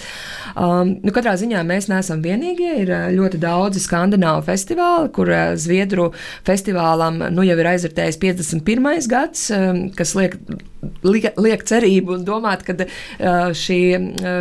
Um, 0.55 0.95
nu, 1.03 1.13
katrā 1.15 1.35
ziņā 1.39 1.63
mēs 1.67 1.89
neesam 1.91 2.23
vienīgie, 2.23 2.71
ir 2.85 2.93
ļoti 3.15 3.41
daudzi 3.43 3.83
skandināvu 3.83 4.45
festivāli, 4.47 5.11
kur 5.15 5.31
Zviedru 5.59 6.11
festivālam 6.47 7.19
nu 7.35 7.43
jau 7.45 7.57
ir 7.59 7.71
aizvērtējis 7.73 8.21
51. 8.21 9.11
gads, 9.11 9.49
um, 9.55 9.83
kas 9.95 10.15
liek, 10.15 10.37
liek, 11.03 11.63
cerību 11.65 12.19
un 12.19 12.25
domāt, 12.27 12.63
ka 12.65 12.75
šī, 13.57 13.79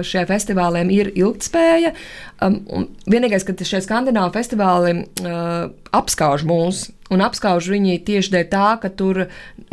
šie 0.05 0.25
festivāliem 0.29 0.90
ir 0.92 1.11
ilgspēja 1.24 1.94
Um, 2.42 2.88
vienīgais, 3.07 3.47
ka 3.47 3.55
šie 3.55 3.79
skandināvu 3.85 4.35
festivāli 4.35 4.97
uh, 5.23 5.70
apskauž 5.94 6.42
mūs 6.49 6.88
un 7.12 7.23
apskauž 7.25 7.68
viņi 7.73 7.99
tieši 8.07 8.33
dēļ 8.33 8.47
tā, 8.53 8.66
ka, 8.83 8.90
tur, 8.97 9.25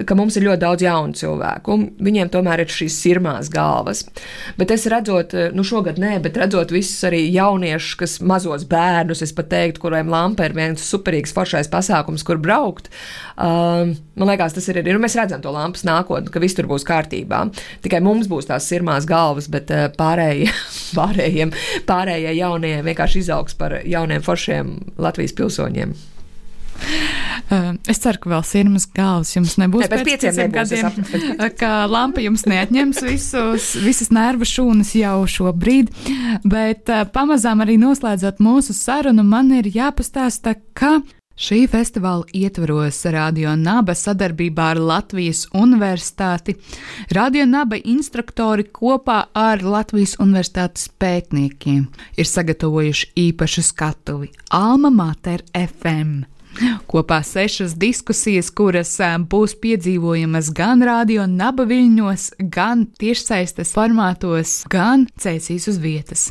ka 0.08 0.18
mums 0.18 0.36
ir 0.38 0.46
ļoti 0.48 0.62
daudz 0.62 0.86
jaunu 0.86 1.18
cilvēku. 1.18 1.78
Viņiem 2.04 2.32
tomēr 2.34 2.64
ir 2.64 2.74
šīs 2.74 2.98
sirmās 3.02 3.50
galvas. 3.54 4.04
Bet 4.60 4.74
es 4.76 4.86
redzot, 4.92 5.36
nu 5.56 5.66
šogad 5.68 6.00
nē, 6.02 6.18
bet 6.26 6.40
redzot 6.42 6.74
visus 6.76 7.00
arī 7.08 7.24
jauniešus, 7.32 7.98
kas 8.02 8.18
mazos 8.26 8.66
bērnus, 8.70 9.24
es 9.26 9.34
pat 9.36 9.52
teiktu, 9.54 9.86
kuriem 9.86 10.12
lampa 10.12 10.48
ir 10.48 10.56
viens 10.58 10.84
superīgs 10.84 11.34
foršais 11.36 11.72
pasākums, 11.72 12.26
kur 12.28 12.42
braukt. 12.42 12.92
Um, 13.42 13.96
man 14.20 14.34
liekas, 14.34 14.56
tas 14.58 14.68
ir 14.70 14.82
arī, 14.82 14.92
nu 14.94 15.02
mēs 15.02 15.16
redzam 15.18 15.42
to 15.44 15.54
lampas 15.56 15.86
nākotni, 15.88 16.32
ka 16.34 16.44
viss 16.44 16.58
tur 16.58 16.68
būs 16.70 16.86
kārtībā. 16.88 17.46
Tikai 17.86 18.04
mums 18.04 18.30
būs 18.32 18.52
tās 18.52 18.68
sirmās 18.70 19.08
galvas, 19.10 19.48
bet 19.52 19.72
uh, 19.74 19.88
pārējie, 19.96 20.52
pārējiem, 21.00 21.56
pārējie 21.88 22.36
jaunie 22.52 22.78
vienkārši 22.86 23.24
izaugs 23.24 23.56
par 23.58 23.80
jauniem 23.88 24.24
foršiem 24.26 24.76
Latvijas 25.02 25.36
pilsoņiem. 25.38 25.94
Uh, 27.52 27.76
es 27.92 28.00
ceru, 28.02 28.18
ka 28.24 28.30
vēl 28.32 28.44
sirmas 28.48 28.88
galvas 28.96 29.34
jums 29.36 29.58
nebūs 29.60 29.84
ne, 29.84 29.90
pēc, 29.92 30.02
pēc 30.02 30.08
pieciem, 30.08 30.54
pieciem 30.54 30.54
gadiem, 30.56 31.42
ka 31.60 31.72
lampa 31.92 32.24
jums 32.24 32.46
neatņems 32.50 33.02
visus, 33.06 33.68
visas 33.84 34.10
nervu 34.14 34.48
šūnas 34.48 34.94
jau 34.98 35.18
šobrīd, 35.30 35.92
bet 36.48 36.90
uh, 36.90 37.04
pamazām 37.12 37.62
arī 37.66 37.76
noslēdzot 37.82 38.42
mūsu 38.42 38.74
sarunu, 38.78 39.26
man 39.28 39.52
ir 39.60 39.70
jāpastāsta, 39.70 40.56
ka 40.74 41.02
Šī 41.40 41.64
festivāla 41.72 42.28
ietvaros 42.36 43.00
Radio 43.14 43.54
Naba 43.56 43.96
sadarbībā 43.96 44.66
ar 44.74 44.80
Latvijas 44.84 45.46
Universitāti, 45.56 46.58
Radio 47.16 47.46
Naba 47.48 47.80
instruktori 47.80 48.68
kopā 48.68 49.24
ar 49.34 49.64
Latvijas 49.64 50.18
Universitātes 50.20 50.90
pētniekiem 51.00 51.88
ir 52.18 52.30
sagatavojuši 52.30 53.14
īpašu 53.30 53.64
skatuvi 53.64 54.30
Alma 54.52 54.92
Mater 54.92 55.46
FM. 55.56 56.28
Kopā 56.92 57.22
sešas 57.24 57.78
diskusijas, 57.80 58.52
kuras 58.52 58.98
būs 59.32 59.56
piedzīvojamas 59.64 60.52
gan 60.52 60.84
radio 60.84 61.26
naba 61.26 61.64
viļņos, 61.64 62.28
gan 62.52 62.86
tiešsaistes 63.00 63.72
formātos, 63.78 64.60
gan 64.70 65.08
cēsīs 65.16 65.72
uz 65.72 65.80
vietas. 65.80 66.28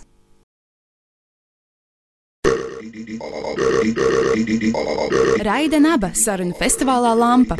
Raida 5.42 5.81
Naba 5.83 6.12
sarunu 6.14 6.55
festivālā 6.55 7.11
Lampa. 7.18 7.57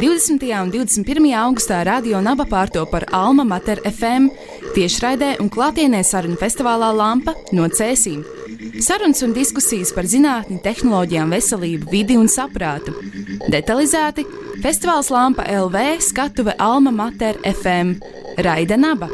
20. 0.00 0.44
un 0.60 0.70
21. 0.74 1.32
augustā 1.40 1.80
Radio 1.88 2.20
Naba 2.20 2.44
pārto 2.44 2.84
par 2.90 3.06
Alma 3.16 3.44
Mater 3.48 3.80
FM, 3.88 4.28
tiešraidē 4.76 5.38
un 5.40 5.48
klātienē 5.48 6.02
sarunu 6.04 6.36
festivālā 6.40 6.92
Lampa 6.92 7.32
no 7.56 7.64
Cēsīm. 7.68 8.20
Sarunas 8.84 9.22
un 9.24 9.32
diskusijas 9.32 9.94
par 9.96 10.04
zinātni, 10.04 10.60
tehnoloģijām, 10.60 11.32
veselību, 11.32 11.88
vidi 11.90 12.16
un 12.20 12.28
saprātu. 12.28 12.92
Detalizēti 13.48 14.26
Festivāls 14.60 15.08
Lampa 15.08 15.48
LV 15.48 16.00
skatuve 16.04 16.52
Alma 16.60 16.92
Mater 16.92 17.40
FM 17.40 17.96
Raida 18.36 18.76
Naba. 18.76 19.08